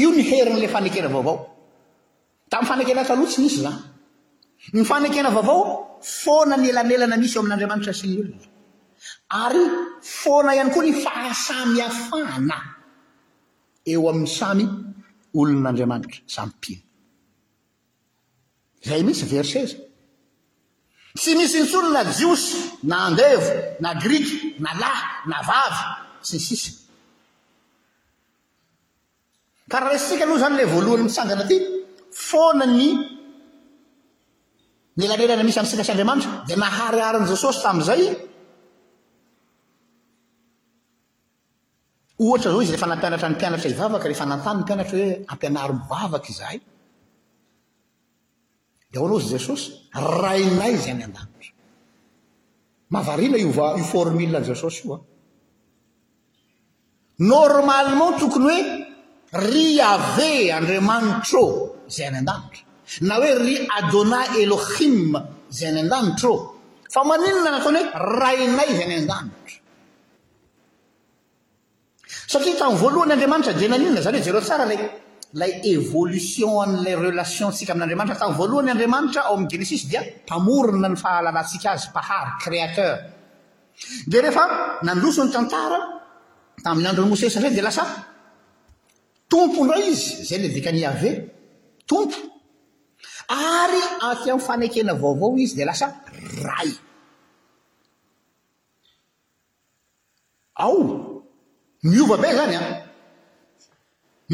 [0.00, 1.36] io ny herin'la fanekena vaovao
[2.50, 3.76] da mifanekena talohtsi nisy zan
[4.74, 5.60] ny fanekena vaovao
[6.22, 8.32] foana nyelanelana misy eo amin'andriamanitra sinl
[9.42, 9.64] ary
[10.20, 12.56] foana iany koa ny fahasamihafana
[13.92, 14.64] eo amin'ny samy
[15.38, 16.82] olon'andriamanitra samy pino
[18.84, 19.76] zay misy versesy
[21.14, 25.82] tsy misy nytsolo na jiosy na andevo na griky na lahy na vavy
[26.22, 26.76] tsy nytsisiny
[29.70, 31.56] karaha restsika aloha zany la voalohany mitsangana aty
[32.28, 32.86] foana ny
[34.98, 38.02] nelanelana misy amitsika syandriamanitra dia nahariarin' jesosy tami'izay
[42.24, 46.28] ohatra zao izy rehefa nampianatra ny mpianatra hivavaka rehefa natany ny mpianatra hoe ampianaro mivavaka
[46.32, 46.58] izahay
[48.90, 49.64] dea hoanao zy jesosy
[50.20, 51.52] rainay zay any an-danitra
[52.94, 55.00] mavariana o io formula n jesosy io an
[57.32, 58.60] normalement tokony hoe
[59.44, 61.44] ry ave andriamanitra ô
[61.94, 62.60] zay any an-danitra
[63.08, 65.18] na hoe ry adona elohime
[65.58, 66.36] zay any an-danitra ô
[66.94, 69.56] fa maninona nataony hoe rainay zay any an-danitro
[72.32, 74.80] satria tamin'ny voalohany andriamanitra dia naninona zany hoe jayloa tsara lay
[75.34, 80.96] lay évolition nyilay relation ntsika amin'andriamanitra atamn voalohany andriamanitra ao amin'ny genesis dia mpamorona ny
[81.02, 82.94] fahalalantsika azy mpahary créateur
[84.10, 84.44] di rehefa
[84.86, 85.78] nandroson'ny tantara
[86.64, 87.84] tamin'ny andronny mosesa ndray di lasa
[89.32, 91.10] tompondray izy zay iley dika nyave
[91.90, 92.16] tompo
[93.28, 95.86] ary atyami'nyfanekena vaovao izy di lasa
[96.48, 96.70] ray
[100.64, 100.78] ao
[101.90, 102.87] miova be zany a ah.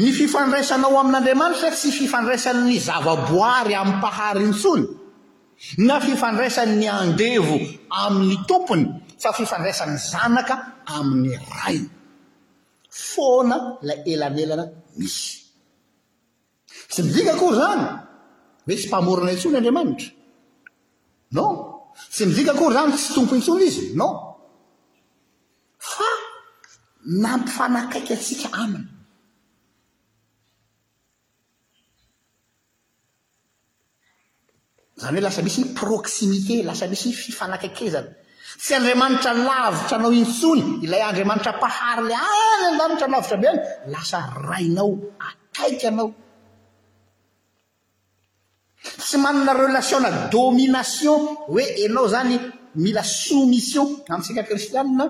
[0.01, 4.83] ny fifandraisanao amin'andriamanitra tsy fifandraisan'ny zava-boary amin'ny mpahary ntsony
[5.87, 7.55] na fifandraisan'ny andevo
[8.05, 8.83] amin'ny tompony
[9.23, 10.55] fa fifandraisan'ny zanaka
[10.97, 11.87] amin'ny rainy
[13.11, 14.65] foana la elanelana
[14.99, 15.23] misy
[16.91, 17.83] tsy midika kory zany
[18.67, 20.07] hoe sy mpamorana intsony andriamanitra
[21.39, 21.45] no
[22.13, 24.07] tsy midika kor zany tsy tompointsony izy no
[25.91, 26.09] fa
[27.23, 28.89] nampifanakaiky atsika aminy
[35.05, 38.09] zany hoe lasa misy proksimité lasa misy fifanakakezana
[38.61, 43.61] tsy andriamanitra lavitra anao intsony ilay andriamanitra pahary ly any andanitra lavitra be any
[43.93, 44.17] lasa
[44.49, 44.91] rainao
[45.27, 46.07] akaiky anao
[49.05, 52.35] tsy manana relationna domination hoe anao zany
[52.83, 55.05] mila somission amitsika kristianna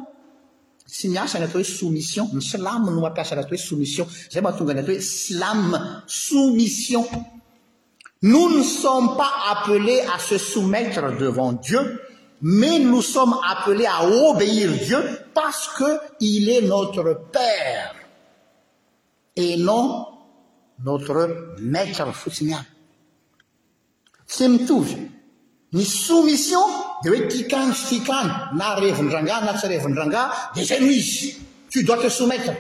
[0.93, 4.79] tsy miasany atao hoe somission ny slam no mampiasany atao hoe somission zay mahatonga any
[4.83, 5.61] atao hoe slam
[6.27, 7.03] somission
[8.21, 12.01] nous ne sommes pas appelés à se soumettre devant dieu
[12.41, 15.69] mais no snous sommes appelés à obéir dieu parce
[16.19, 17.95] qu'il est notre père
[19.35, 20.07] et non
[20.83, 22.63] notre maître foutinyan
[24.27, 24.97] si mitouvy
[25.73, 26.59] ny soumission
[27.03, 31.35] de ati tikan tikane na revondranga na tsi revondranga de a mis
[31.69, 32.53] tu dois te soumettre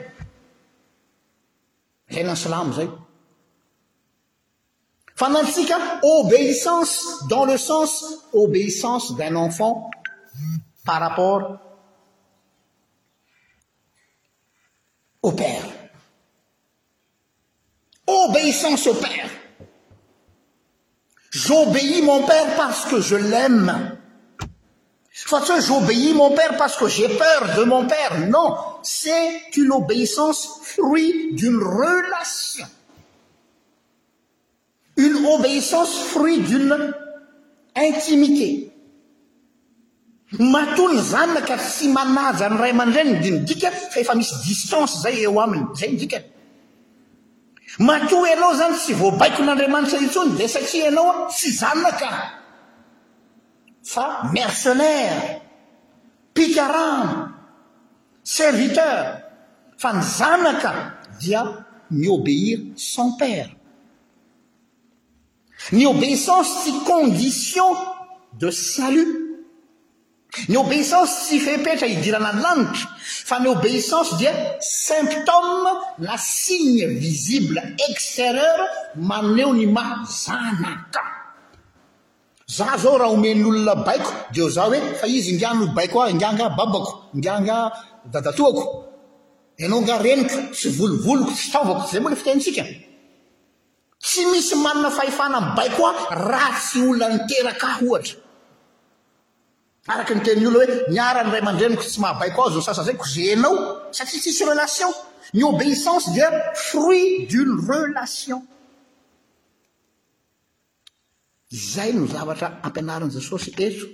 [2.11, 2.89] zai nan selame zay
[5.15, 9.89] fanatika obéissance dans le sens obéissance d'un enfant
[10.85, 11.57] par rapport
[15.21, 15.63] au père
[18.05, 19.29] obéissance au père
[21.31, 23.97] j'obéis mon père parce que je l'aime
[25.11, 31.33] j'obéis mon père parce que j'ai peur de mon père non c'est une obéissance fruit
[31.35, 32.65] d'une relation
[34.97, 36.93] uny obeissance fruit d'une
[37.75, 38.71] intimité
[40.39, 45.39] matoa ny zanaka tsy manaja ny ray amandrany dnidika fa efa misy distance zay eo
[45.39, 46.17] aminy zay ndika
[47.79, 52.09] matoa ianao zany tsy voabaiko n'andriamanitsyintsony de satria ianaoa tsy zanaka
[53.83, 55.41] fa mercenaire
[56.33, 57.33] pikarana
[58.23, 59.21] serviteur
[59.77, 60.71] fa ny zanaka
[61.21, 61.43] dia
[61.91, 63.54] miobeir sans père
[65.71, 67.65] ny obeissance tsy condition
[68.39, 69.47] de salut
[70.49, 72.87] ny obeissancy tsy fehpetra hidirana ny lanitra
[73.29, 75.67] fa ny obeissansy dia symptôme
[75.99, 78.59] na signe visible extérieur
[78.95, 81.01] maneo ny mazanaka
[82.47, 86.91] za zao raha omen'olona baiko deo za hoe fa izy indiano baiko a indiangah babako
[87.15, 87.71] indianga
[88.13, 88.63] dadatoako
[89.61, 92.63] hanao ngarenika tsy volovoliko tsy taovako tsy zay moaile fitentsika
[94.15, 98.19] tsy misy manana fahefana mn' baiko a raha tsy oola niteraka ah ohatra
[99.93, 103.21] araky niteny olona hoe miarany iray amandreniko tsy mahabaiko ahzo ny sasa izay ko za
[103.35, 103.53] anao
[103.97, 104.91] satria tsisy relation
[105.37, 106.29] ny obeissance dia
[106.67, 108.39] fruit d'une relation
[111.71, 113.85] zay no zavatra ampianarin' jesosy eto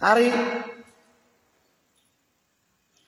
[0.10, 0.32] ary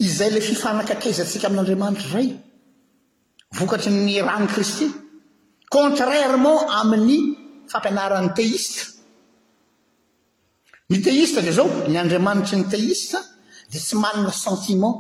[0.07, 2.27] izay lay fifanakakaiza antsika amin'andriamanitra ray
[3.57, 4.85] vokatry ny rany kristi
[5.75, 7.19] contrairement amin'ny
[7.71, 8.81] fampianaran'ny teista
[10.89, 13.17] ny teista dia zao ny andriamanitry ny teista
[13.71, 14.95] dia tsy manana sentimen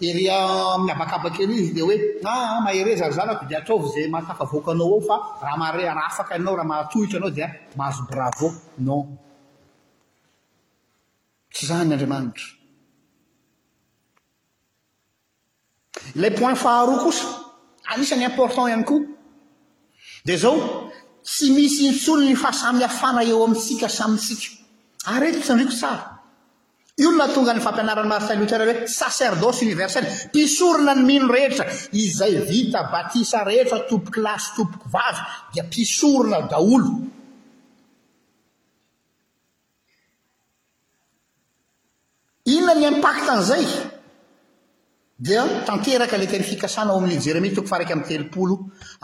[0.00, 4.44] irea my abakabaka ah, an izy di hoe a mahere zarozanako di ataovy zay mahakafa
[4.44, 9.25] voaka anao ao fa raha mareraha afaka anao raha mahatohitra anao dia mahazo bravo non
[11.64, 12.44] zany andriamanitra
[16.16, 17.26] ilay point faharoa kosa
[17.92, 19.02] anisany important ihany koa
[20.26, 20.56] dia zao
[21.28, 24.46] tsy misy intsony ny fahasamihafana eo amintsika samyntsika
[25.12, 26.04] aryetitsy ndriko tsara
[27.02, 31.64] iolona tonga ny fampianaran'ny martin lotera oe sacerdoce oniversell mpisorona ny mino rehetra
[32.02, 35.20] izay vita batisa rehetra tompokylasy tompoky vavy
[35.52, 36.90] dia mpisorona daolo
[42.46, 43.66] ila ly impacta an'izay
[45.18, 48.54] dia tanteraka le telifikasanao amin'ily jeremia toko faraiky amy telopolo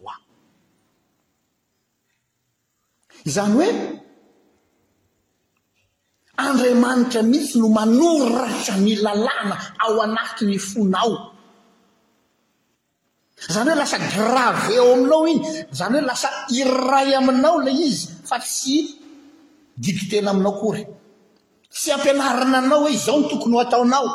[3.27, 3.67] izany hoe
[6.37, 11.13] andriamanitra mihitsy no manoratra milalàna ao anahky ny fonao
[13.53, 15.41] zany hoe lasa graveo aminao igny
[15.77, 18.75] zany hoe lasa irray aminao la izy fa tsy
[19.77, 20.83] dikitena aminao akory
[21.71, 24.07] tsy ampianarana anao hoe zao no tokony ho ataonao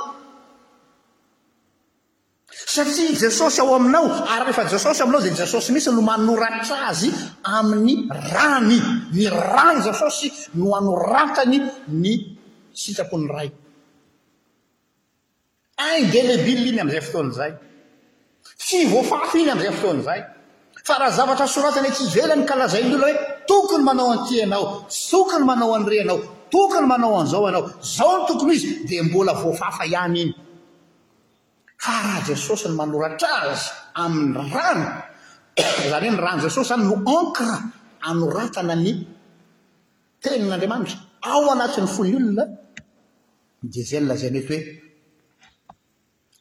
[2.68, 7.08] satsia jesosy ao aminao ary rehefa jesosy aminao dea jesosy mitsy no manoratra azy
[7.42, 8.76] amin'ny rany
[9.12, 11.56] ny rany jesosy no anoratany
[11.88, 12.12] ny
[12.72, 13.48] sitrakony ray
[15.98, 17.52] indelebille iny amn'izay fotoany zay
[18.58, 20.20] tsy voafafa iny am'izay fotoany zay
[20.84, 23.16] fa raha zavatra soratany ety velan'ny kalazainy olona hoe
[23.48, 26.18] tokony manao anty anao tokony manao anreanao
[26.52, 27.64] tokony manao anizao anao
[27.96, 30.34] zao ny tokony izy dia mbola voafafa ihany iny
[31.78, 33.66] fa raha jesosy ny manoratra zy
[34.02, 34.90] amin'ny rano
[35.90, 37.52] zany hoe ny ran' jesosy zany no ancre
[38.10, 38.90] anoratana ny
[40.22, 40.98] tenin'andriamanitra
[41.30, 42.44] ao anatiny fony olona
[43.72, 44.62] dia za ny lazany ety hoe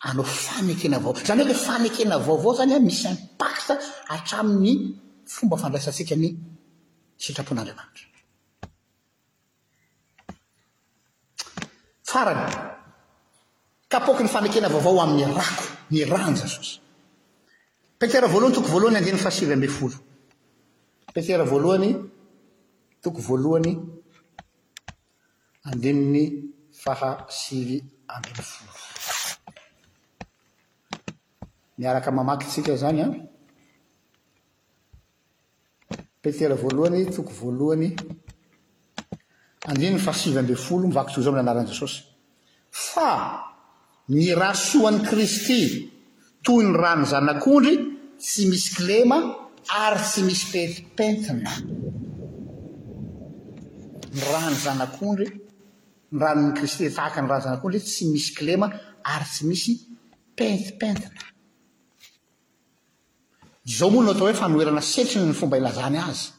[0.09, 3.73] anao fanekena vao zany hoele fanekena vaovao zany a misy impacte
[4.15, 4.73] atramin'ny
[5.33, 6.27] fomba fandraisantsika ny
[7.23, 8.05] sitrapon'andriamanitra
[12.11, 12.75] farany
[13.87, 16.79] ka poky ny fanekena vaovao amin'ny rako ny rany jesosy
[17.99, 18.27] petera
[21.51, 21.95] voalohany
[23.01, 23.71] toko voalohany
[25.69, 26.23] andiny
[26.83, 27.77] fahasivy
[28.07, 28.71] ambe folo
[29.73, 30.05] petera
[30.53, 33.17] voalohany toko voalohany andinny fahasivy ambbfolo miarakamamakytsika zany an ah.
[36.21, 37.95] petera voalohany toko voalohany
[39.65, 41.97] andrinny fahasivy ambe folo mivako trooy zao mlanarany jesosy
[42.71, 43.46] fa
[44.13, 45.63] ny rahsoan'y kristy
[46.43, 47.73] toy ny ran'ny zanak'ondry
[48.19, 49.17] tsy misy klema
[49.85, 51.51] ary tsy misy petipentina
[54.13, 55.27] ny rany zanak'ondry
[56.21, 58.67] ranony kristy tahaka ny rahny zanak'ondry tsy misy klema
[59.13, 59.73] ary tsy misy
[60.39, 61.21] petipentina
[63.77, 66.31] zao moao no atao hoe fanooerana setriny ny fomba ilazany azy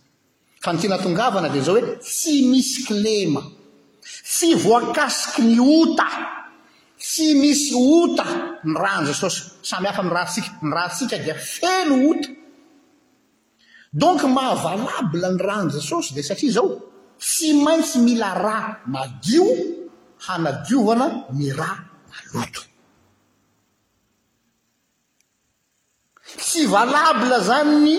[0.65, 3.45] fa nytianatongavana dia zao hoe tsy misy klema
[4.37, 6.11] fy voakasiky nyota
[6.99, 8.25] tsy misy ota
[8.65, 12.29] ny rahany jesosy samy hafa am ratsika ny rahatsika dia felo ota
[13.93, 16.69] donk mahavalable ny rahan' jesosy di satria zao
[17.19, 19.47] tsy maintsy mila raha madio
[20.27, 21.07] hanadiovana
[21.39, 21.77] ny raa
[22.35, 22.61] maloto
[26.37, 27.95] tsy valable zany ny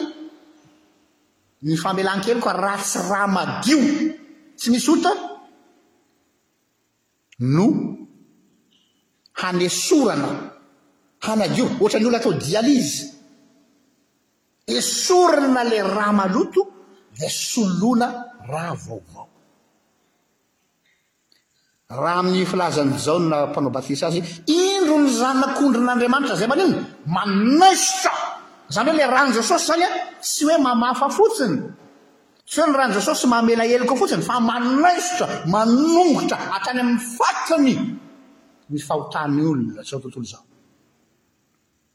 [1.67, 3.79] ny fambelan kely koa raha tsy raha madio
[4.59, 5.11] tsy misy ota
[7.55, 7.71] noo
[9.41, 10.29] hanesorana
[11.27, 13.03] hanagoro ohatrany olono atao dializy
[14.77, 16.61] esorina lay raha maloto
[17.19, 18.07] da solona
[18.51, 19.25] raha vaovao
[22.01, 24.19] raha amin'ny filazanyzaona mpanaobatisa azy
[24.69, 26.75] indro ny zanak'ondrin'andriamanitra zay man'iny
[27.15, 28.27] manaisotra
[28.75, 29.89] zany hoe lay rahan' jesosy zany a
[30.31, 31.55] sy hoe mamafa fotsiny
[32.49, 37.75] tsy ho ny rani jesosy mamela eloko fotsiny fa manaisotra manongotra atrany amin'ny fatiny
[38.69, 40.43] misy fahotany olona zao tontolo zao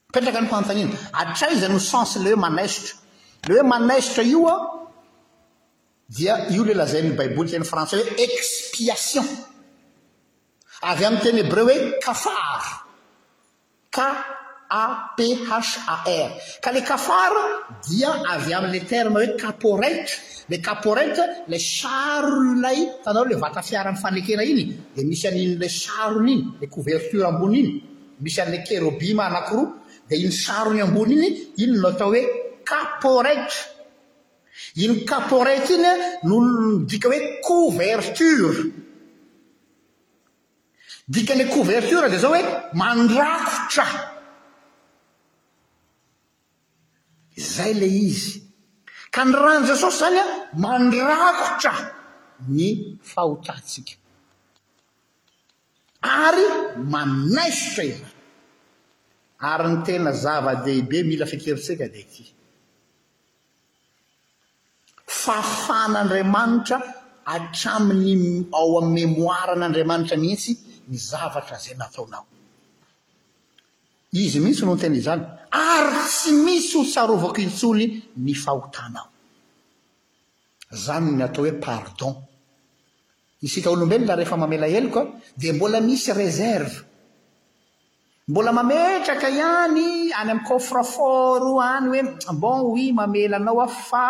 [0.08, 2.94] mipetraka nyfantanina atray izy nyo sensy le hoe manaisitra
[3.48, 4.56] le hoe manasitra io a
[6.16, 9.28] dia io ley lazay an baiboly teny frantsais hoe expiation
[10.90, 12.68] avy am' teny ébreu hoe kafary
[13.96, 14.06] ka
[14.74, 17.44] apar ka le kafara
[17.88, 20.12] dia avy aminle terme hoe caporete
[20.48, 21.22] le caporete
[21.52, 24.62] lay saronynay tanao le vatafiaran'ny fanekena iny
[24.96, 27.70] dia misy an'inola sarony iny la couverture ambony iny
[28.24, 29.74] misy ale kerobima anakiroa
[30.08, 31.28] dea iny sarony ambony iny
[31.62, 32.20] iny notao hoe
[32.70, 33.56] caporete
[34.82, 38.58] ino caporete inya noolo dika hoe coverture
[41.14, 42.44] dikany couverture dia zao hoe
[42.82, 43.86] mandrakotra
[47.44, 48.40] zay le izy
[49.14, 50.26] ka ny rahan' jesosy zany a
[50.62, 51.72] mandrakotra
[52.56, 52.66] ny
[53.12, 53.94] fahotatsika
[56.26, 56.46] ary
[56.92, 58.10] manaisotra era
[59.52, 62.24] ary ny tena zava-dehibe mila fikeritsika de aky
[65.22, 66.78] faafan'andriamanitra
[67.24, 70.52] atramin'ny ao ami'y mémoiran'andriamanitra mihitsy
[70.90, 72.24] ny zavatra zay nataonao
[74.20, 77.86] izy mihitsy no notena izy zany ary tsy misy ho tsarovako intsony
[78.16, 79.06] ny fahotanao
[80.84, 82.14] zany ny atao hoe pardon
[83.42, 85.04] isika olombelona rehefa mamela elokoa
[85.40, 86.74] dia mbola misy reserve
[88.28, 92.04] mbola mametraka ihany any ami'ny kofrafort any hoe
[92.42, 94.06] bon hoi mamela anao ao fa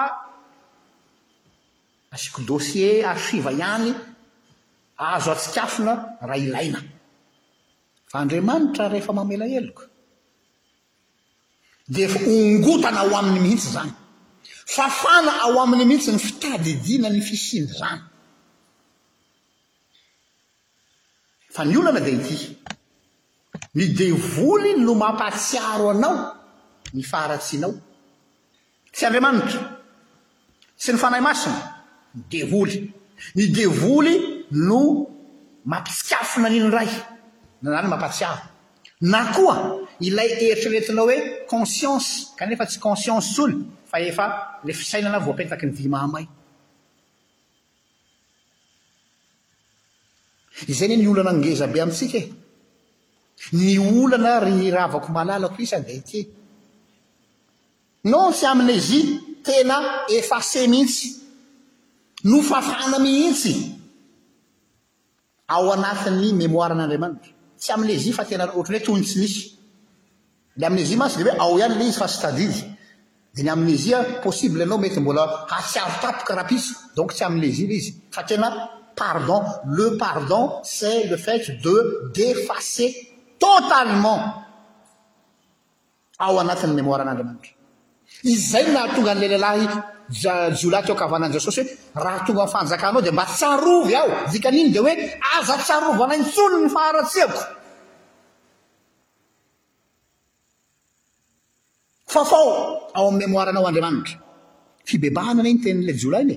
[2.14, 3.88] asiako dossier afiva ihany
[4.96, 5.92] azo atsikafina
[6.28, 6.78] raha ilaina
[8.10, 9.84] fa andriamanitra rehefa mamela eloko
[11.88, 13.92] defa ongotana ao aminy mihitsy zany
[14.66, 18.00] fafana ao aminy mihitsy ny fitadidiana ny fisiny zany
[21.54, 22.36] fa ny olana dia ity
[23.74, 26.16] ny devoly no mampatsiaro anao
[26.94, 27.74] ny faratsianao
[28.92, 29.58] tsy andriamaniko
[30.76, 31.60] sy ny fanahy masina
[32.14, 32.92] ny devoly
[33.36, 35.06] ny devoly no
[35.64, 36.88] mampitsikafona anino ray
[37.62, 38.42] na nany mampatsiaro
[39.00, 41.18] na koa ilay eritraretinao hoe
[41.54, 43.56] conscianse kanefa tsy conscience tsony
[43.90, 44.24] fa efa
[44.64, 46.26] le fisainana voampetaky ny dimamay
[50.72, 52.24] izany ho ny olana gezabe amintsika e
[53.58, 56.20] ny olana ry ravako malala ko is ande ity
[58.12, 59.00] non tsy amin'neizi
[59.46, 59.76] tena
[60.18, 61.08] efa se mihitsy
[62.28, 63.54] no faafana mihitsy
[65.54, 67.30] ao anatin'ny memoiraan'andriamanitra
[67.60, 69.53] tsy amin'naz fa tena roatra hoho tonytsinisy
[70.62, 72.52] a'iz masy de hoe ao hany ley izy fasy tadiy
[73.34, 75.22] d ny ai'yiza possible anao mety mbola
[75.56, 76.64] atiarotapoka rapis
[76.96, 77.92] donc tsy ai'yz ley izy
[78.28, 78.48] tina
[78.96, 79.42] pardon
[79.76, 82.86] le pardon c'est le fait de défase
[83.40, 84.20] totalement
[86.24, 87.36] ao anati'moirnadray
[88.76, 89.52] natonga an'lalalah
[90.60, 91.62] jolatokavananjesosy
[91.94, 94.94] hoe rahatonga fanjakanao de mba tsarovy ao dika an'iny de oe
[95.38, 97.40] azatsarova anay ntsono ny fahratsiako
[102.14, 104.16] fa fao ao ami'nymémoiranao andriamanitra
[104.88, 106.32] fibebaanana iny tenyla jolayny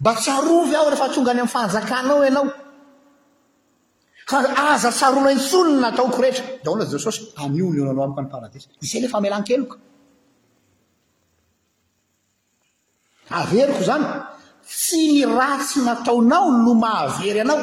[0.00, 2.46] mba tsarovy aho rehefa tonga any am'y fanjakanao ianao
[4.30, 4.38] fa
[4.74, 9.76] azatsarona intsonya nataoko rehetra dahoana jesosy anionyonanao abiko any paradisa zay le fa melan-keloko
[13.40, 14.06] averiko zany
[14.78, 17.60] tsy ny ratsy nataonao no mahavery anao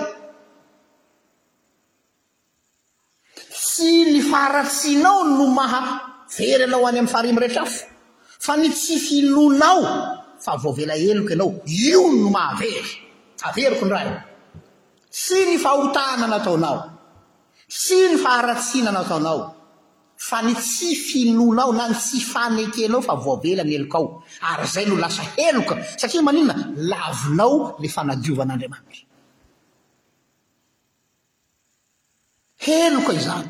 [3.61, 5.81] tsy ny faratsinao no maha
[6.35, 7.87] very nao any ami'ny farimy rehetra afo
[8.39, 9.81] fa ny tsy finonao
[10.43, 12.83] fa voavela eloka ianao io no maavery
[13.43, 14.21] averiko n raha io
[15.09, 16.91] sy ny fahotana nataonao
[17.67, 19.55] sy ny faharatsiana nataonao
[20.17, 24.85] fa ny tsy finonao na ny tsy fanekenao fa voavela ny eloka ao ary zay
[24.85, 29.05] no lasa heloka satria manina lavinao le fanadiovan'andriamanitra
[32.65, 33.49] heloka izany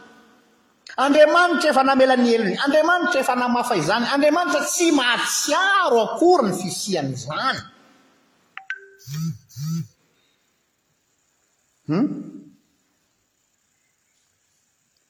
[0.97, 7.59] andriamanitra efa namelany eliny andriamanitra efa namafaizany andriamanitra tsy mahatsiaro akory ny fisiany zany
[11.87, 12.05] um hmm?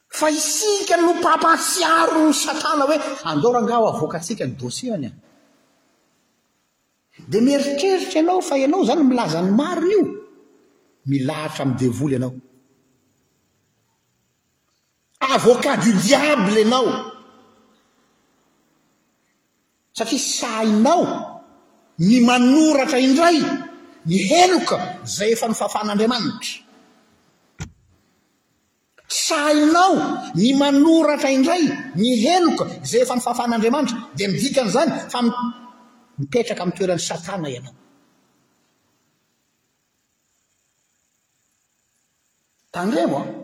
[0.08, 2.96] fa isika no papatsiaro satana hoe
[3.30, 5.14] andorangaho avoaka atsika ny dosee any an
[7.30, 10.04] dia mieritreritra ianao fa ianao zany milaza ny mariny io
[11.10, 12.34] milahatra amiy devoly ianao
[15.34, 16.90] avoka do diable ianao
[19.96, 21.04] satria sainao
[21.98, 23.38] ny manoratra indray
[24.10, 24.76] ny heloka
[25.16, 26.52] zay efa ny fahafan'andriamanitra
[29.08, 29.94] sainao
[30.36, 31.64] ny manoratra indray
[32.00, 37.74] ny heloka zay efa ny fahafan'andriamanitra dia midikany zany fa mipetraka ami'y toeran'ny satana ianao
[42.74, 43.41] tanrebon ah!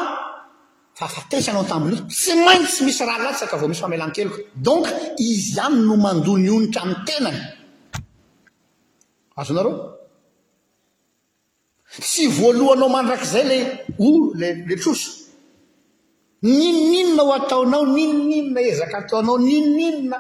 [0.98, 7.04] fahafatesanao antami'n'io tsy maintsytsy misy raha latsaka vao misy famelankeloko donk izany no mandonionitra ami'ny
[7.06, 7.40] tenany
[9.36, 9.74] azonareo
[12.00, 13.62] tsy voalohanao mandrak'izay lay
[13.98, 15.12] olo la la troso
[16.44, 20.18] nyninona ho ataonao nynninona ezaka ataonao nyninona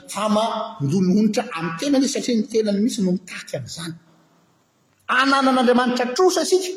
[0.78, 3.94] mandononitra amtenany izy satria ntenany mihisy no mitaky a'zany
[5.08, 6.68] ananan'andriamanitra trosa sika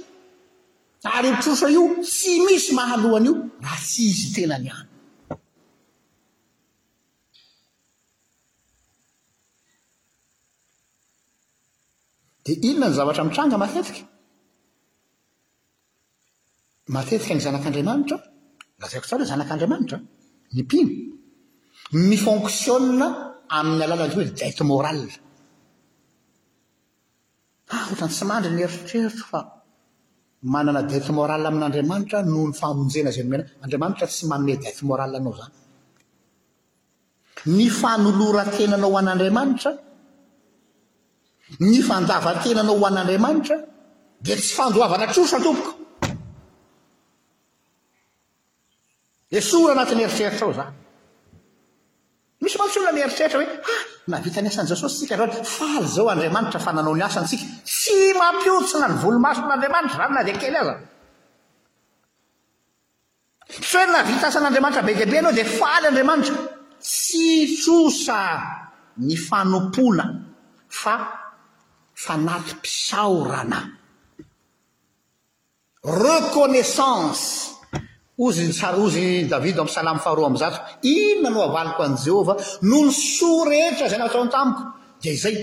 [1.17, 4.87] ary trosa io tsy misy mahalohany io raha tsy izy tena ny any
[12.45, 14.05] dia inona ny zavatra mitranga matetika
[16.95, 18.17] matetika ny zanak'andriamanitra
[18.81, 19.99] lazayko tsara zanak'andriamanitra
[20.55, 20.93] ny mpino
[22.09, 23.07] mifonctioa
[23.57, 25.05] amin'ny alalanzy hoe dete morale
[27.71, 29.41] Ah, oatrany tsy mandry ny erititreritro fa
[30.53, 35.13] manana dite moral amin'andriamanitra noho ny famonjena zay ny moena andriamanitra tsy manane dit moral
[35.19, 35.53] anao zany
[37.57, 39.71] ny fanolorantenanao ho an'andriamanitra
[41.71, 43.57] ny fandavantenanao ho an'andriamanitra
[44.25, 45.73] dia tsy fandoavana trosratompoka
[49.31, 50.73] di sora anatin'ny eritreritra ao zan
[52.49, 56.73] somantsy olo nieritrretra hoe a ah, navitany asani jesosy tsika adran faly zao andriamanitra fa
[56.73, 60.75] nanao ny asantsika sy mampiotsina ny volomasoon'andriamanitra rany na de kely aza
[63.71, 66.37] sen navita asan'andriamanitra bedebe ianao di faly andriamanitra
[66.89, 67.29] tsy
[67.61, 68.21] tsosa
[69.07, 70.05] ny fanompoana
[70.81, 71.01] faa
[72.05, 73.61] fanaty mpisaorana
[76.03, 77.58] reconnaissance
[78.19, 82.35] ozyny tsara ozy davidy amin salamy faroa amizato inona no avaliko an' jehova
[82.71, 84.63] nolosoa rehetra zay nataony tampiko
[85.01, 85.35] dia izay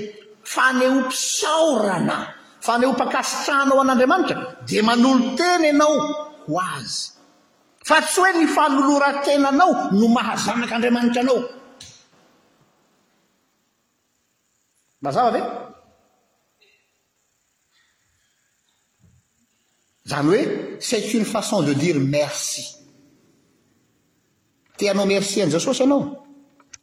[0.54, 2.18] faneho mpisaorana
[2.68, 4.36] faneho mpakasitrahnao an'andriamanitra
[4.68, 5.96] dia manolo teny ianao
[6.48, 7.16] ho azy
[7.88, 11.40] fa tsy hoe ny falolorantenanao no mahazanak'andriamanitra anao
[15.02, 15.42] lazava ve
[20.06, 22.66] zany hoe sest une façon de dire merci
[24.78, 26.01] teanao merci anjasosy ianao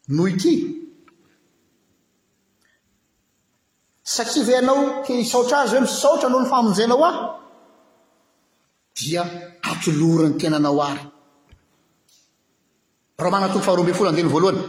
[0.08, 0.54] noity
[4.14, 7.22] satria va ianao ke hisaotra azy hoe misaotra ano lo famonjainao aho
[8.96, 9.22] dia
[9.70, 11.04] atoloriny tenanao ary
[13.22, 14.62] roamana atogo faharoambeyfolo andehany voalohana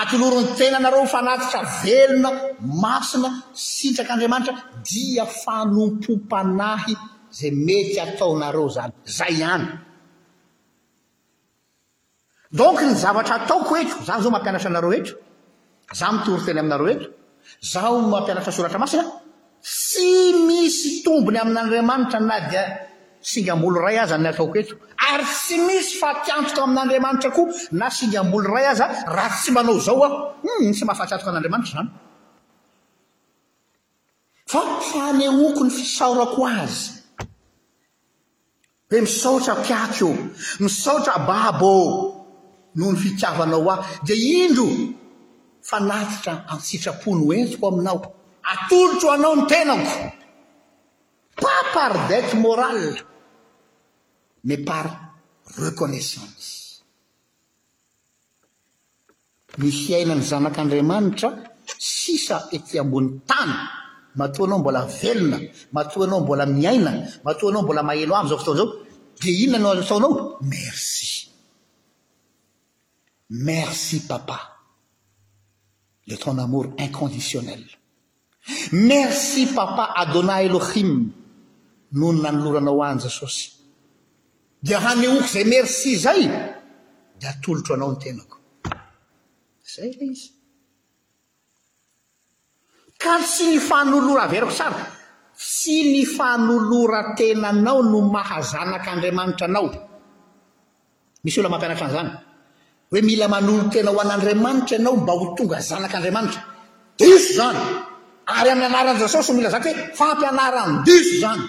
[0.00, 2.28] atoloriny tenanareo fanatitra velona
[2.82, 3.30] masina
[3.66, 4.54] sintrak'andriamanitra
[4.90, 6.96] dia fanompom-panahy
[7.30, 9.66] a meyataonreo zany nn
[13.02, 15.08] zavtr ataoko eto za zao mampianatra nareo et
[15.94, 17.06] za mitoryteny aminareo eto
[17.72, 19.04] zaho mampianatra soratra masina
[19.62, 20.10] tsy
[20.48, 22.62] misy tombony amin'andriamanitra na dia
[23.22, 24.74] singam-bolo ray azy y ataoo eto
[25.12, 30.16] ary tsy misy fatiantoko amin'andriamanitra koa na singam-bolo ray azaa raha tsy manao zao aho
[30.58, 31.88] nsy hmm, mahafahatatoka ain'andramaitra ny
[34.90, 36.99] fany aoko ny fisaorako azy
[38.90, 40.12] hoe misaotra piaky o
[40.60, 42.16] misaotra bab ô
[42.74, 44.66] noho ny fikavanao ao dia indro
[45.62, 47.98] fa nafitra asitrapony oenziko aminao
[48.42, 49.92] atolotro oanao ny tenako
[51.42, 52.80] pa par dete moral
[54.44, 54.86] na par
[55.64, 56.82] reconnaissance
[59.58, 61.28] ny fiaina ny zanak'andriamanitra
[61.86, 63.54] sisa etỳ ambony tany
[64.14, 65.40] matoa anao mbola velona
[65.72, 68.74] matoa anao mbola miaina matoa anao mbola mahelo amby zao ftao izao
[69.20, 71.30] dia inona anao fataonao merci
[73.30, 74.38] merci papa
[76.06, 77.64] le ton amour inconditionnel
[78.72, 81.10] merci papa adona elohim
[81.92, 83.46] nohony nanoloranao any zesosy
[84.62, 86.22] di hanyoky zay merci zay
[87.18, 88.38] dia atolotro anao no tenako
[89.74, 90.32] zay e izy
[93.00, 94.76] ka tsy ny fanolora averako tsara
[95.36, 99.66] tsy ny fanolora tena anao no mahazanak'andriamanitra anao
[101.24, 102.12] misy ola mampianatra an'izany
[102.92, 106.40] hoe mila manolo tena ho an'andriamanitra ianao mba ho tonga zanak'andriamanitra
[107.00, 107.58] diso zany
[108.38, 111.42] ary amin'ny anaran jesosy no mila zanaa hoe fampianarandiso zany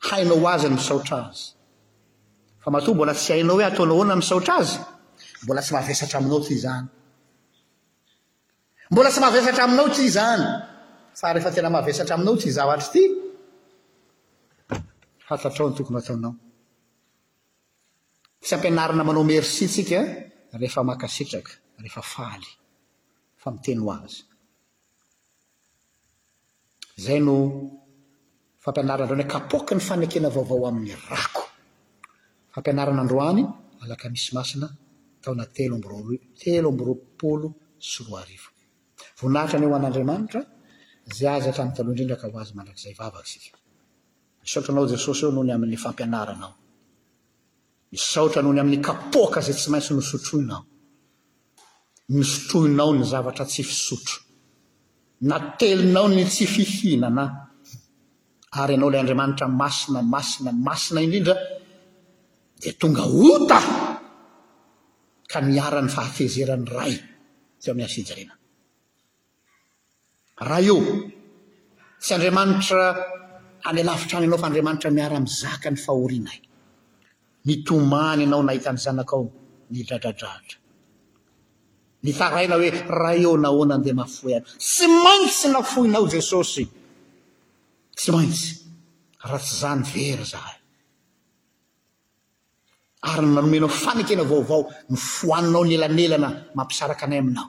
[0.08, 1.44] hainao azyny misaotra azy
[2.62, 4.76] fa mato mbola tsy hainao hoe ataonao oana msaotra azy
[5.42, 6.86] mbola tsy mahavesatra aminao ty zany
[8.92, 10.44] mbola tsy mavesatra aminao ty zany
[11.18, 13.02] sa rehefa tena mavesatra aminao ty zavatra ty
[15.26, 16.34] fatatrao ny tokony ataonao
[18.44, 20.00] tsy ampianarina manao mersy tsika
[20.52, 21.52] an rehefa makasitraka
[21.82, 22.48] rehefa faly
[23.42, 24.20] fa miteny hazy
[27.02, 27.34] zay no
[28.64, 31.42] fampianaranandreo ny kapoaka ny fanekena vaovao amin'ny rako
[32.54, 33.42] fampianaranandroany
[33.82, 34.66] alaka misy masina
[35.22, 36.16] taonatelo mbrlohry
[36.50, 36.70] eo
[39.78, 40.40] an'adriamanitra
[44.66, 46.52] rrojesosy eo nohonyamin'y fampiananao
[47.92, 50.62] misaotra noho ny amin'ny kapoaka zay tsy maintsy nosotroinao
[52.16, 54.16] ny sotrohinao ny zavatra tsy fisotro
[55.24, 57.24] na telonao ny tsy fifinana
[58.60, 61.34] ary ianao ilay andriamanitra masina masina masina indrindra
[62.60, 63.58] dia tonga ota
[65.32, 66.94] ka miaran'ny fahatezerany ray
[67.62, 68.34] zeo amin'y asijarena
[70.48, 70.78] raha eo
[72.02, 72.80] tsy andriamanitra
[73.68, 76.40] any alavitrany ianao fa andriamanitra miara-mizaka ny fahorianay
[77.46, 79.22] mitomany ianao nahitany zanak ao
[79.72, 80.56] ny dradradradra
[82.02, 86.64] nytaraina hoe raha eoo nahoana andeha mafoy any tsy maintsy nafohinao jesosy
[87.98, 88.46] tsy maintsy
[89.24, 90.56] raha tsy zany very zahay
[93.10, 97.48] ary nanomenao fanikena vaovao ny foananao ny elanelana mampisaraka anay aminao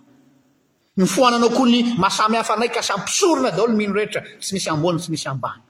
[0.98, 4.70] ny foananao koa ny masamy hafanay ka samy pisorina dao no mino rehetra tsy misy
[4.70, 5.62] ambony tsy misy ambany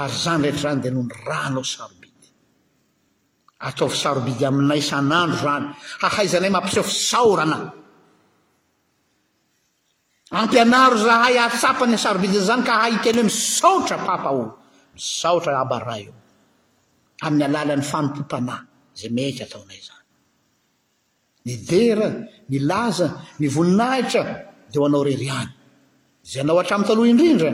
[0.00, 1.94] ary zany rehetra zany dea noho ny ranao saro
[3.62, 5.68] atao fisarobidy aminay sanandro zany
[6.02, 7.58] hahaiza anay mampiseo fisaora ana
[10.40, 14.42] ampianaro zahay atsapany msarobidy zany ka hayteny hoe misaotra papa o
[14.96, 16.14] misaotra abaray io
[17.26, 18.64] amin'ny alala n'ny fanompopanàhy
[19.00, 20.06] za mety ataonay zany
[21.46, 22.08] ny dera
[22.52, 23.06] milaza
[23.40, 24.22] ny voninahitra
[24.72, 25.52] de ho anao rery any
[26.30, 27.50] za nao hatramtaloha indrindra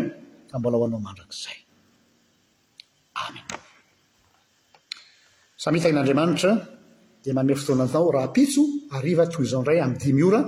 [0.50, 1.58] fa mbola ho anao mandrakzay
[3.28, 3.44] amen
[5.62, 6.50] samiitain'andriamanitra
[7.24, 8.62] dia mame fotoana anizao raha pitso
[8.98, 10.40] ariva toy izaoindray amin'ny dimiora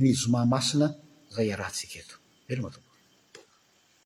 [0.00, 0.86] ny zomaamasina
[1.30, 2.14] izay arahatsika eto
[2.52, 2.87] elo matoa